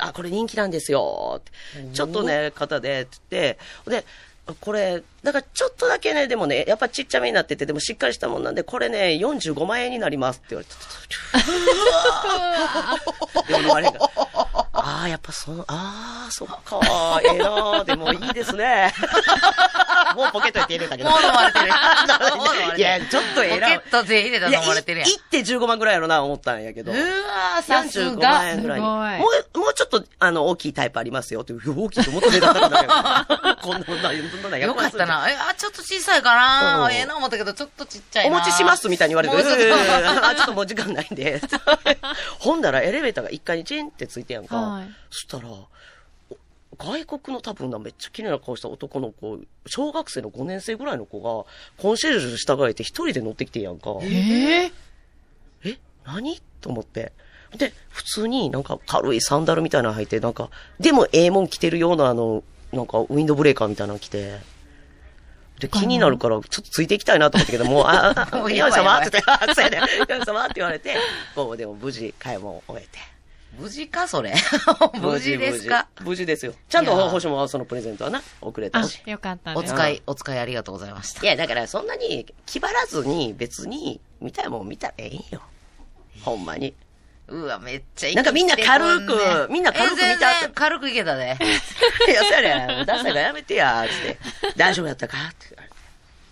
[0.00, 1.40] あ、これ人気なんですよ。
[1.92, 4.04] ちょっとね、型で、つって、で、
[4.60, 10.68] これ、だからちょっとだけね、でもね、やっぱちっちゃめになってて、でもしっかりしたもんなんで、これね、45万円になりますって言われ
[13.48, 13.92] て、でも あれが、
[14.72, 16.80] ああ、やっぱその、ああ、そっか、
[17.22, 18.92] ええなーでもいいですね。
[20.16, 21.10] もうポケット入れたけど。
[21.10, 23.66] もう飲まれてるもう飲まれてるいや、ちょっとええな。
[23.68, 25.12] ポケットで入れたら飲まれてるやんい。
[25.12, 26.92] 行って15万ぐらいやろな、思ったんやけど。
[26.92, 28.48] うわー、さす45が万。
[28.48, 29.20] 円ぐらいもいう、
[29.58, 31.52] もうちょっと、あの、大きいタイプありますよって。
[31.52, 32.92] 大きいともっと値段高くなるよ。
[33.62, 34.10] こんな、こんな、
[34.42, 35.06] そんなよかった。
[35.06, 35.09] な。
[35.28, 38.38] え、あ、ちょっと小さいかうなんええな思ったけど、ちょっとちっちゃいおな。
[38.40, 41.40] 持ちしますみたいに言われて、あちょっともう時間ないんで。
[42.38, 44.56] ほんだらエレベーターが1階にチェーンってついてやんか。
[44.56, 45.68] はいそしたら、お
[46.78, 51.44] 外国の多分な、めっちゃ綺麗な顔した男の子、小学生の5年生ぐらいの子が、
[51.82, 53.90] コンシェルジュ従えて一人で乗ってきてんやんか。
[54.02, 54.72] ええ。
[55.64, 56.40] え何？
[56.60, 57.12] と思って。
[57.56, 64.38] で、普通になんか軽いサンダルみたいなの履いて、なんか、でもええもん着てるようなあの、なんかウィンドブレーカーみたいなの着て、
[65.60, 70.96] で、気になるから、ちょっとついていきたいなと思ったけど、もう、あ、あ、もあ、 うよいしょ、やばいやばい待 ってて、あ、そうやね、よいしょ、待って言われて、
[71.34, 72.98] こう、でも無事、買い物を終えて。
[73.58, 74.32] 無事か、それ？
[75.02, 75.88] 無事ですか？
[76.02, 76.54] 無事ですよ。
[76.68, 79.56] ちゃんと星もそのプレゼントはな、遅れたあし。、よかったね。
[79.56, 81.26] お使い、お使いありがとうございましたい。
[81.26, 85.42] や、だからそんなに気張らずに別に見たいもん見たらええんよ。
[86.22, 86.74] ほんまに。
[87.30, 88.16] うわ、めっちゃいい。
[88.16, 91.36] なんかみんな軽くみんな軽く見たえ全然軽くいけたで。
[92.08, 92.86] いや、そうやねん。
[92.86, 94.18] ダサいからやめてや、つって。
[94.56, 95.56] 大丈夫やったかって。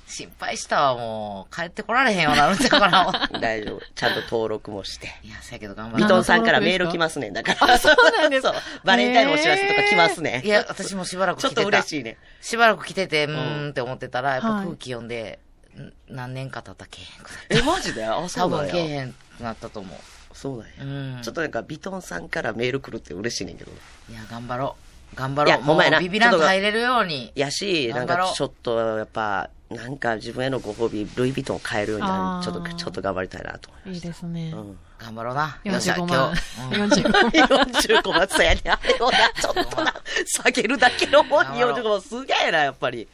[0.09, 1.55] 心配したわ、もう。
[1.55, 3.29] 帰ってこられへんようになるんだから。
[3.39, 3.83] 大丈夫。
[3.95, 5.15] ちゃんと登録もして。
[5.23, 6.01] いや、せやけど頑張ろう。
[6.03, 7.33] ビトンさんからメール来ますねん。
[7.33, 7.79] だから。
[7.79, 8.47] そうなんです。
[8.83, 10.43] バレンタインのお知らせとか来ますね。
[10.45, 11.77] いや、私もしばらくちょっと来てた。
[11.79, 12.17] 嬉しいね。
[12.41, 15.39] しばらく来てて、うーんって思ってたら、やっぱはい空気読んで、
[15.79, 17.01] ん何年か経ったらけ？
[17.01, 18.05] えへんくなっえ、マジで？
[18.05, 18.29] あ、た。
[18.29, 18.79] そうなん多分け。
[18.79, 19.99] へんくなったと思う。
[20.41, 20.73] そうなんや。
[21.17, 21.23] うん。
[21.23, 23.73] ちょっとなんか、ビトンさんからメール来るって嬉しいねんけど。
[24.09, 24.77] いや、頑張ろ
[25.13, 25.17] う。
[25.17, 25.55] 頑張ろう。
[25.55, 27.33] いやもうビビらんと入れるように。
[27.35, 34.53] やし、なんかちょっと、やっぱ、なんか自分へのご褒美、ルイ・ヴィトンを買えるようになるちょっと、ちょっと頑張りたいなと思いいいですね。
[34.55, 34.79] うん。
[34.97, 35.59] 頑張ろうな。
[35.65, 36.35] よっしゃ、45今万。
[36.35, 36.41] 日。
[36.61, 37.31] うん45万。
[37.31, 38.61] 45万そうやね。
[38.65, 43.09] あれをな、ちょっとな、 下げるだけの方に45万すげえな、やっぱり。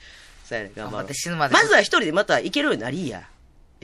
[0.45, 3.23] そうやね、頑張ろう頑張って死ぬまでまずは一人でまた行けるようになりいや。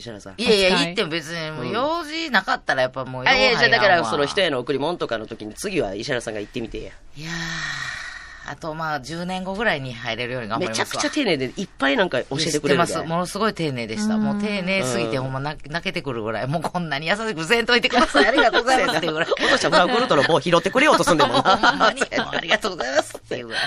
[0.00, 0.34] 石原さん。
[0.36, 6.92] いやいや、行っても別に、もううん用事なかったらやっぱもう、あ、いや、じゃあだから、その人への贈り物とかの時に次は石原さんが行ってみてや。
[7.16, 10.84] いやー、あとまあ10年後ぐらいに入れるように頑張りますわ。
[10.86, 13.08] めちゃくちゃ丁寧でいっぱいなんか教えてくれるで知ってます。
[13.08, 14.16] ものすごい丁寧でした。
[14.16, 16.46] もう丁寧すぎてほんま泣泣けてくるぐらい。
[16.48, 18.26] もうこんなに優しくせんといてください。
[18.28, 19.28] ありがとうございますっていうぐらい。
[19.30, 21.92] 落としたフランクフルトの棒拾ってくれようとすんでもほんまな。
[21.92, 23.62] に、ありがとうございますっていうぐらい。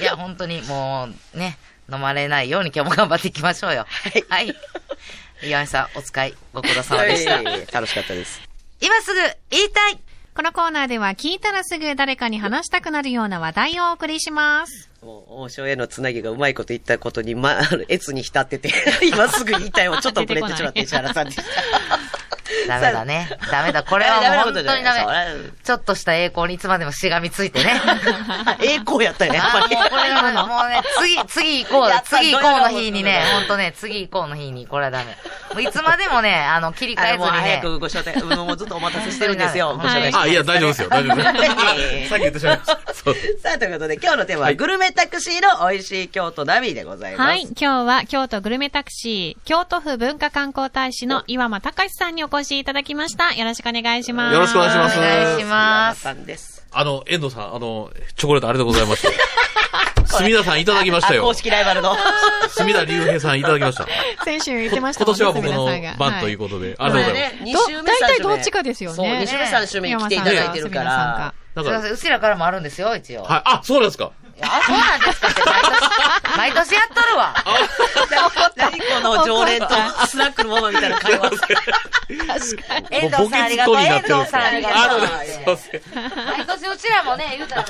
[0.00, 1.58] いや、本当にもうね、
[1.92, 3.86] 飲まれないように今日も頑張っていきましょうよ。
[3.88, 4.56] はいはい。
[5.42, 8.40] 岩井さん、お使いご苦労様でした楽しかったです。
[8.80, 10.00] 今すぐ言いたい
[10.34, 14.88] このコーナーでは聞いたらすぐ誰かに話したくなるような話題をお送りします。
[15.02, 18.72] もう、王将へのつなぎがうまいこと言ったことに、ま、あの、越に浸ってて、
[19.02, 21.42] 今すぐ言いたいをちょっと遅れてしまって、石原さんでした。
[22.68, 23.28] ダメだね。
[23.50, 23.82] ダメだ。
[23.82, 25.36] これはもう本当にダダメ。
[25.62, 27.80] ちょっとした栄光にいつまでもしがみついてね。
[28.62, 29.76] 栄光やったよね、やっぱり。
[29.76, 35.16] もうこれはもうね、次、次行こう次行こうの日にねや、ろうほんとね、次行こうの日に、これはダメ。
[35.54, 37.60] もういつまでもね、あの、切り替えあのもう早ずにね。
[37.62, 39.76] くご招待、もうずっとお待たせしてるんですよ。
[39.76, 40.88] ごはい招待してあ、いや、大丈夫ですよ。
[40.88, 41.28] 大丈夫です。
[41.28, 41.32] あ
[42.10, 42.72] さっき言ってしまいました。
[42.74, 42.80] さ
[43.54, 47.28] あ、ということで、今日のテーマは、グルメタクシーの美味しい京都ナビでございます。
[47.28, 47.42] はい。
[47.42, 53.34] 今日は京都グルメタクシー、京都府文化観光大使の岩間隆さんにお越しいただきました。
[53.34, 54.34] よろしくお願いします。
[54.34, 56.00] よろしくお願いしますお願いします。
[56.00, 56.66] さんです。
[56.72, 59.10] あの、遠藤さん、あの、チョコレートありがとうございました。
[60.18, 61.34] 隅田さんいただきましたよあ公。
[61.34, 61.96] 式ライバルの。
[62.50, 63.86] 隅田隆平さんいただきました。
[64.24, 67.72] 先週言ってました今年は僕の番ということで、ありがとうございます。
[67.84, 67.98] 大。
[68.16, 71.34] 体どっちかですよねそう、二週目、三週目に来ていただいてるから。
[71.54, 73.22] か、すいません、うちらからもあるんですよ、一応。
[73.22, 74.10] はい、あ、そうなんですか。
[74.42, 77.34] あ、そうなんですかって、毎年、毎年やっとるわ。
[78.56, 79.68] 何この常連と
[80.06, 81.30] スナックのママみたいな会話。
[82.90, 85.00] 遠藤さんありがとう、遠藤さんありがとう。
[85.00, 87.68] 毎年うちらもね、言うたら、一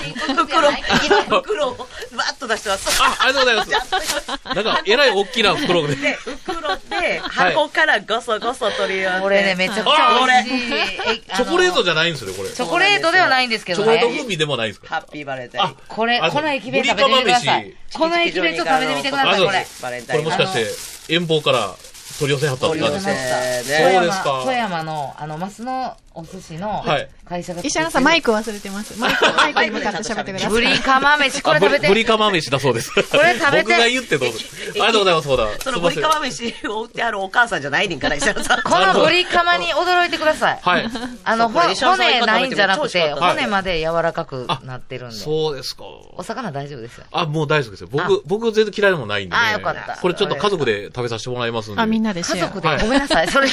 [0.00, 3.02] 人一個ずつやないか今袋をバッと出してます。
[3.02, 4.54] あ、ありがとうございます。
[4.54, 5.94] なんか、えらい大きな袋で。
[5.96, 9.22] で、袋で箱からゴソゴソ取り寄せて。
[9.22, 10.72] これね、めちゃくちゃ美味しい。
[10.72, 12.48] えチョコレートじじゃないんですよね、これ。
[12.50, 13.98] チョコレートではないんですけチョどね。
[13.98, 14.86] コレート風味でもないんですか？
[14.88, 15.76] ハッピーバレンタイン。
[15.88, 17.74] これ、あこの駅弁食べてみてください。
[17.94, 19.66] この駅弁ちょっと食べてみてください、これ。
[20.06, 21.74] これもしかして、遠方から
[22.18, 23.12] 取り寄せはったって感じですか？
[23.12, 24.42] 取り寄せそう山ですか。
[24.44, 27.68] 富山の、あの、マスのお寿司のはい会社が作ってる。
[27.68, 28.98] 石原さんマイク忘れてます。
[29.00, 30.50] マイク、マイクに向かって喋ってください。
[30.50, 31.86] ブリカマ飯、これ食べて。
[31.86, 32.90] あブリブリカマ飯だそうです。
[32.92, 34.38] これ食べて僕が言ってどうぞ。
[34.72, 35.48] ありがとうございます、そうだ。
[35.60, 38.62] そのブリカマ飯を売ってあるお母さんじゃないねんから、石原さん。
[38.62, 40.58] このブリカマに驚いてください。
[40.62, 40.90] はい。
[41.24, 41.74] あの、骨
[42.26, 45.16] ないんじゃなくて、骨まで柔らかくなってるんで。
[45.16, 45.84] そうですか。
[46.16, 47.04] お魚大丈夫ですよ。
[47.12, 47.88] あ、もう大丈夫ですよ。
[47.92, 49.42] あ僕、僕全然嫌いでもないんで、ね。
[49.42, 51.80] あよかったこれちょっと家族で食べさせてもらいますんで。
[51.80, 52.22] あ、みんなで。
[52.22, 53.46] 家族で、ごめんなさい、それ。
[53.46, 53.52] も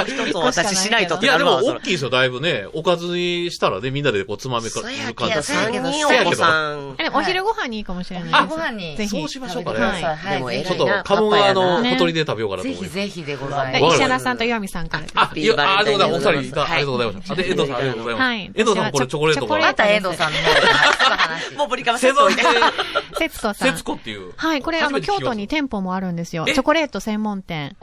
[0.00, 2.66] う一つお渡ししないとっていや、でも大きいですよ、だいぶね。
[2.72, 5.42] おかずにしたらね、みんなでこう、つまみか、そうやる感じ。
[5.42, 6.94] そうやけどお子さん。
[6.98, 8.36] えでもお昼ご飯にいいかもしれないです。
[8.36, 9.10] あご飯にぜひ。
[9.10, 10.64] そうしましょうかね食べてくださいでもはい。
[10.64, 12.98] ちょっと鴨川のね小鳥で食べようかなとぜ思います。
[13.00, 13.94] ひぜひでございえます。
[13.96, 15.04] 石原さんと岩見さんから。
[15.14, 16.48] あ、いや、あありがとうございます。
[16.48, 17.32] お二人ありがとうございます。
[17.32, 18.22] あ、で、遠藤さんありがとうございます。
[18.22, 19.58] はい遠藤さんこれチョコレートが。
[19.58, 21.56] また遠藤さんの話。
[21.56, 23.68] もうブリカマセセゾンでット置いて。、節子さん。
[23.68, 24.32] 節子っていう。
[24.36, 26.44] はい、これあの、京都に店舗もあるんですよ。
[26.48, 26.54] え？
[26.54, 27.76] チョコレート専門店。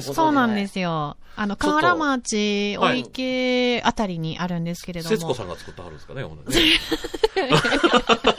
[0.00, 1.16] そうなんですよ。
[1.36, 5.16] あの、河原町、はいお池あたりにあるんですけれども。
[5.16, 6.56] 節子さんが作ってはるんですかね、ほんとね。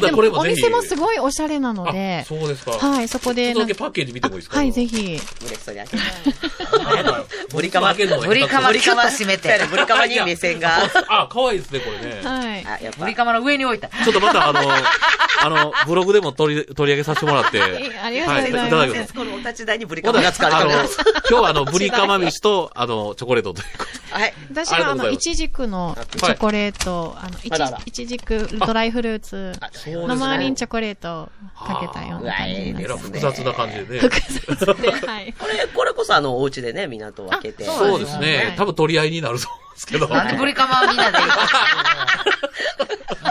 [0.00, 2.72] でも、お店もすごいおしゃれなのであ、そうですか。
[2.72, 3.74] はい、そこでちょっとだなんか。
[3.74, 4.58] けパッケージ見てもいいですか？
[4.58, 4.86] はい、ぜ。
[4.86, 4.96] ひ。
[4.96, 7.24] 嬉しそうに開けた。
[7.52, 10.78] ブリブリカマブリカマキュッと締めてブリカマに目線が。
[11.08, 12.20] あ、可愛いですね、これね。
[12.22, 12.66] はい。
[12.66, 13.14] あ、やっぱブリ。
[13.14, 13.88] カマの上に置いた。
[13.88, 14.60] ちょっとまたあの、
[15.42, 17.60] あの、ブログでも取り、取り上げさせてもらって。
[17.62, 19.14] ありがとうございますはい、ただきます。
[19.14, 20.98] このお立ち台にブリカマが使われてます。
[21.28, 24.34] 今日はあの、ブリカマ飯と、あの、チョコレートということはい。
[24.50, 27.38] 私はあの、いちじくのチョコレート、あの、
[27.86, 30.56] いちじくドライフルーツそうですの周りにね。
[30.56, 33.98] チョコレートをかけたような感じになえらってます複雑な感じでね。
[34.10, 34.20] 複
[34.56, 35.32] 雑で、はい。
[35.38, 37.68] これ、これこそあの、お家でね、港を開けて。
[37.68, 38.58] あそうですはねい。
[38.58, 40.08] 多分取り合いになると思うんですけど。
[40.08, 41.34] なんでブリカマをみんなで言うの？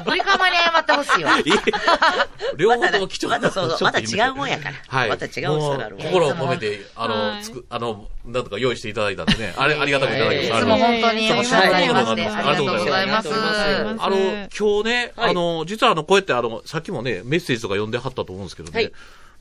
[0.04, 1.38] ブリカマに謝ってほしいわ。
[1.38, 1.44] いい
[2.58, 4.76] 両方とも貴重なまたそうそう、また違うもんやから。
[4.88, 5.10] はい。
[5.10, 9.54] また違うもんなるもう心を込めて、あの、はいつく、あの、なんとか用意していただいたんでね。
[9.58, 10.48] あれ、ありがたくいただきます。
[10.48, 13.30] いつも本当にお世話になりまして、はいありがとうございます。
[13.30, 18.92] ありがとうございますあの、今日ね、はいあの、実はあの、こうやってあの、さっきもね、メッセージとか読んではったと思うんですけどね、はい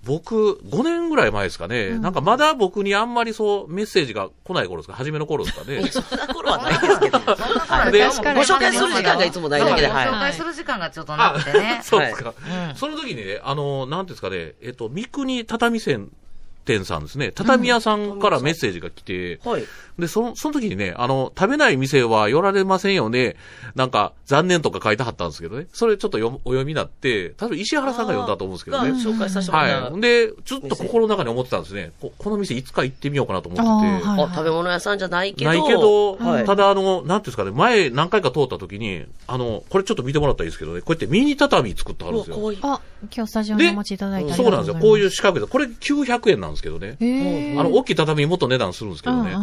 [0.04, 5.86] 僕、5年ぐらい前ですかね、なんかまだ僕にあんまりそう、メッセージが来ない頃ですか、初めの頃ですかね。
[5.88, 7.18] そんな頃はないですけど。
[7.18, 7.92] はい。
[7.92, 10.06] でご紹介する時間がいつもないだけで、ごはい。
[10.06, 11.80] 紹介する時間がちょっとなくてね。
[11.82, 12.32] そうですか、
[12.70, 12.76] うん。
[12.76, 16.10] その時にね、あの、なんていうんですかね、えっと、三国畳線
[16.64, 19.64] 店さんですね、畳屋さんからメッセージが来て、はい。
[19.98, 23.34] で、その、その時にね、あの、食べない店は寄られませんよね。
[23.74, 25.66] なんか、残念とか書いてはったんですけどね。
[25.72, 28.90] それちょっと読むお読みになって、多分石原さんが読んだと思うんですけどがね。
[28.92, 30.00] 紹介させてもらったはい。
[30.00, 31.90] で、ちょっと心の中に思ってたんですね。
[32.00, 34.06] ここの店いつか行ってみようかなと思ってて。
[34.06, 35.50] あーはいあ、食べ物屋さんじゃないけど。
[35.50, 42.36] ないけど、はいただあの、なんていうんですかね、前何回か通った時に、あの、これちょっと見てもらったらいいですけどね、こうやってミニ畳作ってあるんですよ。
[42.62, 42.80] あ、
[43.14, 44.80] 今日スタジオにお持ちいただいてありそうなんですよ。
[44.80, 46.96] こういう四角いこれ900円なんですけどね。
[47.58, 49.34] あの、大きい畳もっと値段するんですけどね。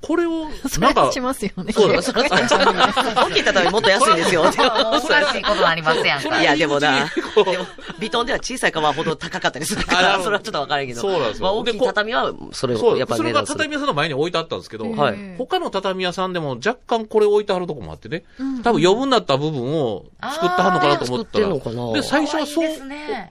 [0.00, 0.48] これを、
[0.80, 1.72] なんかはし、ますよね。
[1.72, 4.42] そうだそらそう大きい畳もっと安いですよ。
[4.42, 6.40] もう素晴らしいことありますやんか。
[6.40, 7.66] いや、でもな、こうでも、
[7.98, 11.00] ビトンでは小さい釜ほど高かったりするから、それはちょっとわからんけど。
[11.00, 13.44] そうなんですよまあ、大きい畳は、それを、やっぱそれが。
[13.44, 18.24] 畳屋さんの前に置いてあったんですけど、はい他の畳屋さんでも若干これ置いてあるとこもあってね、
[18.62, 21.48] 多分余分になった部分を作ってはんのかなと思ったら、
[21.92, 22.68] で、最初はそう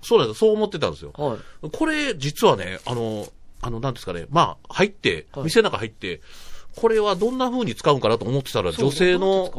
[0.01, 1.13] そうなんですそう思ってたんですよ。
[1.17, 1.69] はい。
[1.71, 3.27] これ、実はね、あの、
[3.61, 6.21] あの、なんですかね、まあ、入って、はい店の中入って、
[6.75, 9.51] これはどんな風に使うんかなと思ってたら、女性の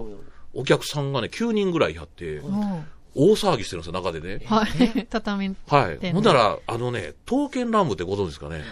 [0.54, 4.42] お客さんがね、9人ぐらいやって、うん大騒ぎしてるんですよ、中でね。
[4.46, 5.06] はい。
[5.10, 5.54] 畳。
[5.68, 5.98] はい。
[6.00, 8.62] でほんなら、あのね、刀剣乱舞ってご存知ですかね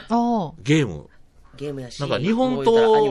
[0.63, 1.09] ゲーム。
[1.57, 2.01] ゲームやし。
[2.01, 3.11] なんか日本刀を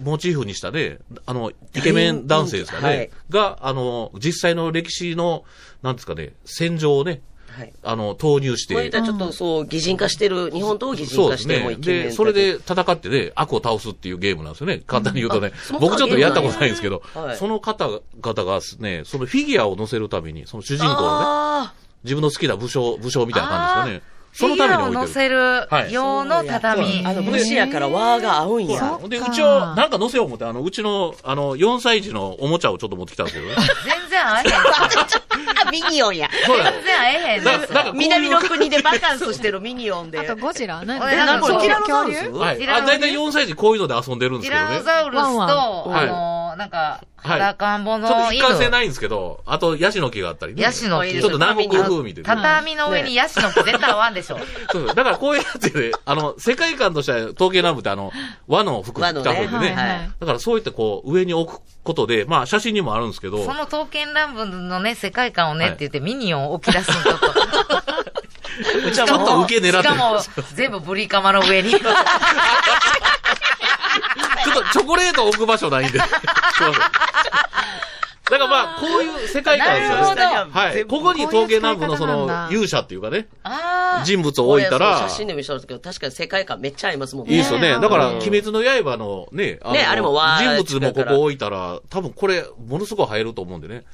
[0.00, 5.44] モチーフにしたね、あの、イケメン男性ですかね、はいが、あの、実際の歴史の、
[5.82, 7.22] なんですかね、戦場をね、
[7.56, 7.72] はい。
[7.82, 11.76] あの、投入して、こういったちょっとそう、擬人化してる、日本刀を擬人化して、もうね。
[11.76, 14.82] イケメンで、それで戦ってね、悪を倒すっていうゲームなんですよね。
[14.86, 15.58] 簡単に言うとねあ。
[15.58, 24.13] その僕ちょっとやったことないんですけどはい、その方々がね、そのフィギュアを乗せるために、その主人公のね、あ自分の好きな武将、武将みたいな感じですかね。
[24.34, 25.00] そのために置いてる。
[25.00, 27.06] 乗せる用の畳。
[27.06, 28.98] あの、武士やから和が合うんや。
[29.00, 33.54] そで、うちを、なんか乗せよう思って、あの、うちの、あの、4歳児のおもちゃをちょっと持ってきたんですけどね。
[33.84, 34.54] 全然会えへん。
[35.66, 36.28] あ、ミニオンや。
[36.46, 40.18] 全然会えへん南の国でバカンスしてるミニオンで。
[40.18, 42.68] あとゴジラな俺なんかティラノサウはい。
[42.68, 44.74] あ、だいたい4歳児こういうので遊んでるんでティすけどね。
[44.74, 48.36] ラノザウルスと、ワンワンあの、なんか、はい裸んぼちょっとの犬。
[48.36, 50.62] 一貫性ないんですけど、あと、ヤシの木があったりね。
[50.62, 51.12] ヤシの木。
[51.12, 52.26] ちょっと南国風味でね。
[52.26, 54.38] 畳の上にヤシの木絶対合わんでしょ。
[54.70, 58.12] そうだからこういうやつで、あの、世界観としては、統計南部ってあの、
[58.46, 59.36] 和の服着た和のねね。
[59.48, 67.84] はいはいだからそういったこう、上に置くことで、まあ写真にもあるんですけど、その刀剣乱舞のね、世界観をねはいって言ってミニオンを置き出すのと。
[68.86, 71.74] うちょっと受け狙ってるしかも、全部ブリカマの上に。
[74.54, 75.98] ちょっとチョコレート置く場所ないんで。
[76.00, 76.14] すいま
[76.54, 76.74] せん。
[78.24, 80.22] だからまあ、こういう世界観ですよね。
[80.50, 80.84] はい。
[80.86, 84.04] ここに統計南部のその勇者っていうかね、ああ。
[84.04, 87.74] 人物を置いたら、写真で見せたんですけど、確かに世界観めっちゃ合いますもんいいですよね。
[87.74, 93.84] ねだから、うん鬼滅の刃のね、のねあれも人物もここ置いたら、多分これ、ものすごい入ると思うんでね。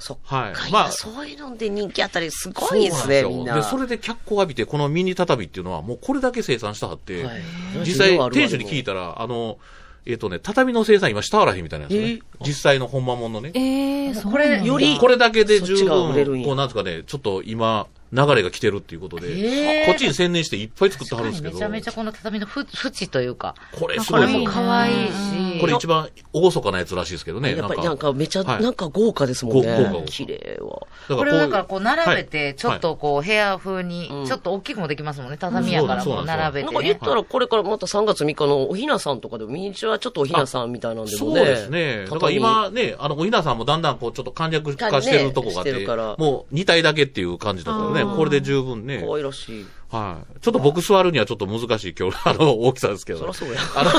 [0.00, 0.62] そっはいか。
[0.70, 3.54] まあまあ、そういうので人気あったり、すごいですね、みんな。
[3.54, 7.42] で、それで脚光を浴びて、このミニ畳っていうのは、もうこれだけ生産したはって、はい
[7.84, 9.58] 実際店主に聞いたら、あの、
[10.08, 12.22] えっ、とね、畳の生産今したわらへんみたいなんですよね。
[12.40, 13.50] 実際の本間もんのね。
[13.54, 27.56] えー、そうこれよりこれだけで十分、こうなんですかね、ちょっと今、流れが来てるっていうことで、こっちに専念していっぱい作ってはるんですけど、めちゃめちゃこの畳のふ縁というか、これすこれごいですよも可愛いし、これ一番厳かなやつらしいですけどね。
[27.56, 29.90] やっぱりなんかめちゃ、はいなんか豪華ですもんね。
[29.90, 30.86] 豪華綺麗は。
[31.16, 35.36] これをだからこう並べはいて、ちょっとこう部屋風にうん、ちょっと大きくもできますもんね。
[35.38, 36.98] 畳やからこう並べてねなんか言っ。
[36.98, 41.36] たら、これからまた3月3日のおひなさんとかでも、ミニチュアちょっとおひなさんみたいなんでもね。
[41.36, 42.06] そうですね。
[42.08, 45.72] だから今ね、あの、おひなさんもだんだんこう、ちょっと簡略化してるとこがあって、
[46.18, 49.02] もう2体だけっていう感じだからね、あーこれで十分ね。
[49.06, 49.66] 可愛らしい。
[49.90, 50.40] はい。
[50.40, 53.20] ちょっと僕座るにはちょっと難しい今日、あの、大きさですけど。
[53.20, 53.60] そらそうや。
[53.74, 53.90] あの、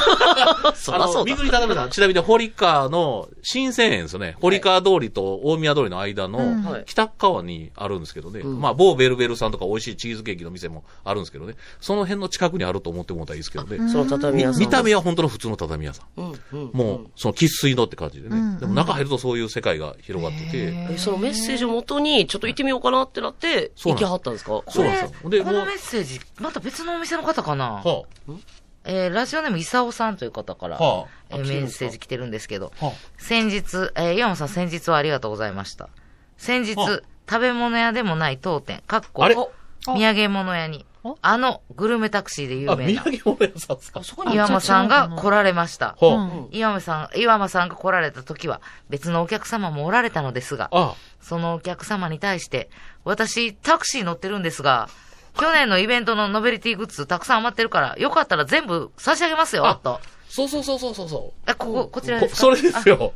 [0.75, 4.35] そらそうだあの、水に頼めさん、ちなみに堀川の新鮮園ですよね。
[4.39, 6.37] 堀川通りと大宮通りの間の
[6.69, 8.41] はい北側にあるんですけどね。
[8.41, 11.55] うんまあ、某ベルベルさんとか美味しいチーズケーキの店もあるんですけどね。
[11.81, 13.91] その辺の近くにあると思ってもらったらいいですけどね。
[13.91, 14.61] その畳屋さん。
[14.61, 16.21] 見た目は本当の普通の畳屋さん。
[16.21, 16.69] うん、うん。
[16.73, 18.37] もう、その喫水のって感じでね。
[18.37, 20.73] うんでも中入るとそういう世界が広がってて。
[20.91, 24.61] えそのメッセージをもとに、ちょっと行ってみようかなってなって、行きはったんですか？
[24.69, 27.81] そうなんですよでもうッセージ、また別のお店の方かな？
[27.83, 28.03] は
[28.85, 35.89] えーラジオネーム、いさおさんという方から、あ、はえーメッセージ来てるんですけど、あ、は先日、えー岩間さん先日はありがとうございました。
[36.37, 39.35] 先日、は食べ物屋でもない当店、かっこ、あれ？
[39.35, 39.51] 土
[39.85, 42.73] 産物屋にお、あのグルメタクシーで有あ。
[42.73, 44.03] あ、名な土産物屋さんですか？
[44.03, 45.95] そこに岩間さんが来られました。
[45.99, 46.47] はうん。
[46.51, 50.81] 岩間さん、岩間さんが来られた時は、別のお客様もおられたのですが、あ。
[50.81, 50.95] あ。
[51.21, 52.69] そのお客様に対して、
[53.05, 54.89] 私、タクシー乗ってるんですが、
[55.39, 59.99] 去年のイベントのノベルティグッズたくさん余ってるから、よかったら全部差し上げますよ、あと。
[60.29, 62.21] そうそうそうそうそうそえ、ここ、こちらう。
[62.21, 62.47] ですか？
[62.47, 63.13] こそれですよ。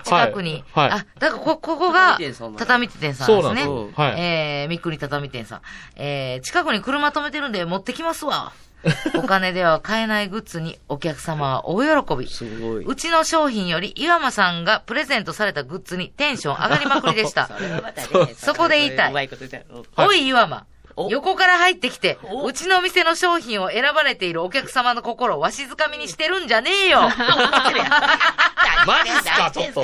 [0.00, 0.62] あ近くに。
[0.72, 0.90] はい。
[0.90, 2.18] はいあ、だからこ、ここが
[2.58, 3.40] 畳店さんですね。
[3.40, 5.60] そうなんですよはいえー、みっくり畳店さん。
[5.96, 8.52] えー、近くに車止めてるんで持ってきますわ。
[9.14, 12.26] お金では買えないグッズにお客様は大喜び。
[12.28, 12.84] すごい。
[12.84, 17.48] うちの商品より岩間さんがプレゼントされたグッズにテンション上がりまくりでした。
[18.36, 19.28] そこで言いたい
[19.96, 20.66] おい岩間。
[21.06, 27.00] お横から入ってきてお、うちの店の商品を選ばれているお客様の心をわしづかみにしてるんじゃねえよ。
[28.86, 29.82] マジっすか、ちょっと。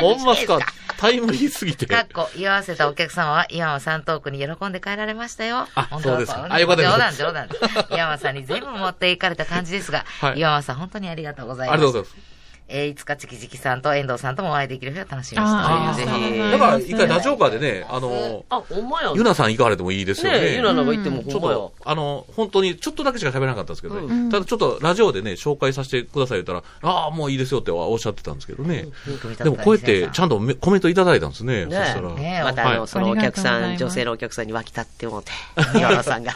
[0.00, 0.58] ほんまっすか、
[0.98, 1.86] タイムリーすぎて。
[1.86, 5.68] かっこ、居合わせたお客様は、岩間さんトークに喜んで帰られましたよ。
[5.74, 7.48] あ本当はそうですかんあよかったです冗談、冗談。
[7.90, 11.74] 岩間さんに全部持っていかれた感じですが、 はい岩間さん本当にありがとうございます。
[11.74, 12.29] ありがとうございます。
[12.70, 16.52] えーいつかチキチキさんと遠藤さんともお会いできる日を楽しみにしております。
[16.52, 19.12] だから、一回ラジオカーでね、あの、あ、ほんまや。
[19.14, 20.40] ゆなさん行かれてもいいですよね。
[20.40, 21.58] ねゆななんか行ってもほんまや。
[21.84, 24.28] あの、本当に、ちょっとだけしか喋らなかったんですけどね。
[24.28, 28.86] うただちょっとラジオでね、紹介させてください言ったら、ああ、もういいですよっておっしゃってたんですけどね。
[29.38, 31.64] でもこうやって、ちゃんとめコメントいただいたんですね。
[31.64, 32.14] そねしたら。
[32.14, 35.30] ねまたあの、はいそのお客さん、女性のお客さんに沸き立ってもうて、
[35.78, 36.32] 岩野さんが。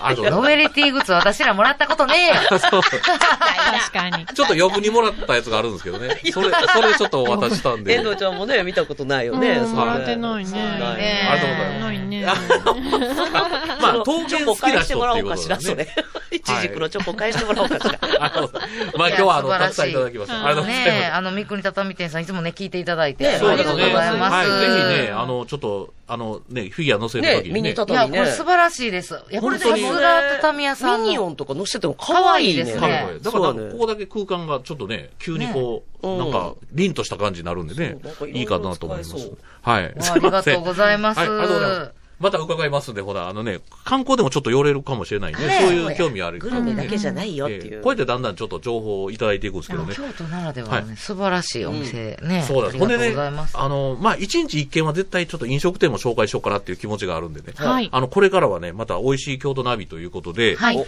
[0.00, 2.58] あと、ノベリティグッズ私らもらったことねえよ。
[2.58, 4.26] そう 確かに。
[4.26, 6.20] ちょっと余分にもらったやつがあるんですけどね。
[6.32, 7.94] それ、それちょっとお渡ししたんで。
[7.94, 9.50] 遠藤ちゃんもね、見たことないよね。
[9.50, 10.50] うんそれもらってないね。
[10.50, 12.26] ねありがとうございますないね。
[13.80, 15.88] まあ、陶芸好きな返してもらおうかしら、それ。。
[16.30, 17.98] いちじくのチョコ返してもらおうかしら。
[18.20, 18.50] あの
[18.96, 20.44] まあ今日はあの、たくさんいただきました。
[20.44, 21.14] ありがとうございます。
[21.14, 23.24] あの、三国畳店さんいつもね、聞いていただいて。
[23.24, 24.32] ねありがとうございます。
[24.32, 27.68] はい、ぜひね、あの、ちょっと、あの、ね、フィギュア載せるときね、ミニにね。
[27.68, 28.18] いや、畳ね。
[28.18, 29.14] これ素晴らしいです。
[29.30, 31.04] いや、これ本当にさすが畳屋さんの。
[31.04, 39.32] ミニオンとか乗せてても可愛いですねはいだから、ここだけ空間がちょっとね、急にこう、ねなんか、凛とした感じになるんでねいろいかなと思います。
[39.62, 39.84] はい。
[39.84, 41.97] わありがとうございますはい、ありがとうございます。
[42.18, 47.74] また伺いますんで、ほら、あのね、観光でもちょっと寄れるかもしれないねそういう興味あるグルメだけじゃないよっていう。
[47.76, 49.94] ええこうやってだんだんちょっと情報をいただいていくんですけどね。
[49.94, 52.44] 京都ならではね、素晴らしいお店ね。
[52.46, 52.78] そうなんです。
[52.78, 53.56] ほんでねありがとうございます、。
[53.56, 57.52] あの、まあ、一日一軒は絶対ちょっと飲食店も紹介しようかなっていう気持ちがあるんでね。
[57.54, 60.84] はいあの、これからはね、また美味しい京都ナビということで、はい。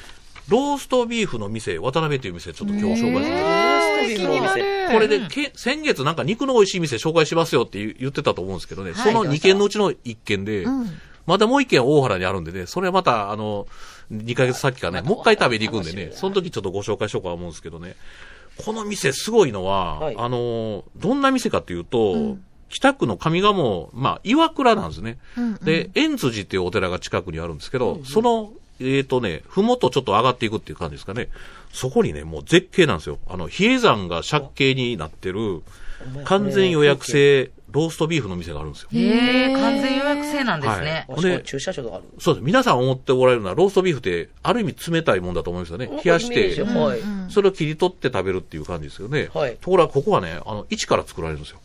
[0.48, 4.64] ローストビーフの店、渡辺という店、ちょっと今日紹介してえー気になる。
[4.92, 10.86] これで、け先月なんか肉の美味しい店紹介しますよって言言ってたと思うんですけどね、はいその2軒のうちの1軒で、うん
[11.30, 13.66] まだもう1軒は大原にあるんでね、それはまた、あの、
[14.12, 17.94] 2ヶ月先かね、もう一回食べに行くんでね、その時ちょっとご紹介しようかと思うんですけどね、
[18.64, 22.36] この店すごいのは、はいあの、どんな店かっていうと、
[22.68, 25.18] 北区の上賀茂、まあ、岩倉なんですね。
[25.62, 31.28] で、円辻っていうお寺が近くにあるんですけど、その、えっ、とね、ふもとちょっと上がっていくっていう感じですかね。
[31.72, 33.18] そこにね、もう絶景なんですよ。
[33.28, 35.62] あの、比叡山が借景になってる、
[36.24, 38.88] 完全予約制ローストビーフの店があるんですよ。
[38.92, 41.06] へえ、完全予約制なんですね。
[41.08, 42.04] あしかも駐車場がある。
[42.18, 42.44] そうです。
[42.44, 45.90] 皆さん思っておられるのは、ローストビーフって、ある意味冷たいもんだと思いますよね。
[46.04, 47.00] 冷やして、はい。
[47.30, 49.30] それを切り取って食べるっていう感じですよね。
[49.32, 51.60] はいところが、ここはね、あの、一から作られるんですよ。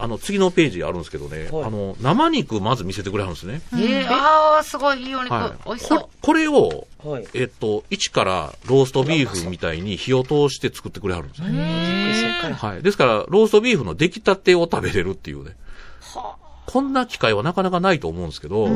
[0.00, 3.60] あの、次のページあるんですけどね、はいあの、生肉まず見せてくれはるんですね。
[3.76, 5.48] ええ、ああ、すごいいいお肉は。
[5.48, 5.64] い。
[5.66, 6.46] 美味しそうこれ。
[6.46, 7.26] これを、はい。
[7.34, 11.48] えっと、一からローストビーフみたいに火を通して作ってくれはるんですよ。
[11.48, 12.54] そっから。
[12.56, 12.82] はい。
[12.82, 15.56] ですから、ローストビーフの出来たてを食べれるっていうね。
[16.66, 18.68] こんな機会はなかなかないと思うんですけど、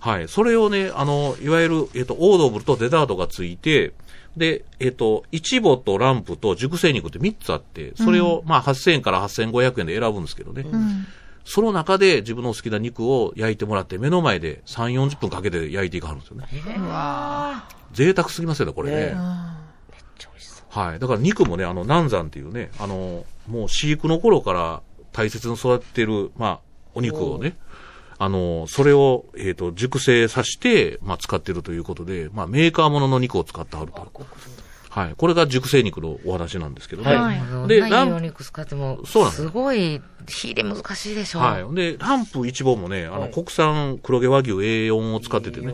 [0.00, 0.28] はい。
[0.28, 3.92] それをね、あの、いわゆる、えっ、と、オードブルとデザートがついて、
[4.38, 10.64] で、えっ、と、イチボとランプと熟成肉って3つあって、それを、まあ、8000円から8500円で選ぶんですけどね。
[11.44, 16.46] その中で自分の好きな肉を焼いてもらって、目の前で3、40分かけて焼いていかはるんですよね。
[17.92, 18.96] 贅沢すぎますよね、これね。
[18.96, 19.14] ねめっ
[20.18, 20.78] ちゃ美味しそう。
[20.78, 20.98] はい。
[20.98, 24.82] だから肉もね、あの、南山っていうね、あの、もう飼育の頃から
[25.12, 26.60] 大切に育ててる、まあ、
[26.94, 27.56] お肉をね、
[28.18, 34.10] あの、それを、えっ、と、熟成させて、まあ、使ってるということで、まあ、メーカーものの肉を使ってはると。
[34.90, 35.14] はい。
[35.16, 37.14] これが熟成肉のお話なんですけどね。
[37.14, 41.38] はいで、ランお肉使っても、そうなんですすごい、火入れ難しいでしょ。
[41.38, 41.74] はい。
[41.74, 45.72] で、ランプ一本もね、あの、はい国産黒毛和牛 A4 を使っててね、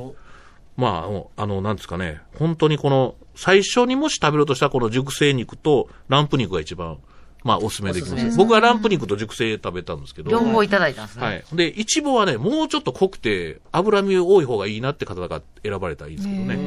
[0.76, 6.98] まああの、あの、なんですかね、本当にこの、最初にもし食べるとしたらこの熟成肉とランプ肉が一番、
[7.44, 8.26] まあおすすめできます。
[8.26, 11.24] おす僕はランプ肉と熟成食べたんですけど、両方いただいたんですね。
[11.24, 11.44] はい。
[11.52, 16.58] で、イチボはね、もうちょっと濃くて、脂身多い方がいいなって方が選ばれたらいいんですけどね。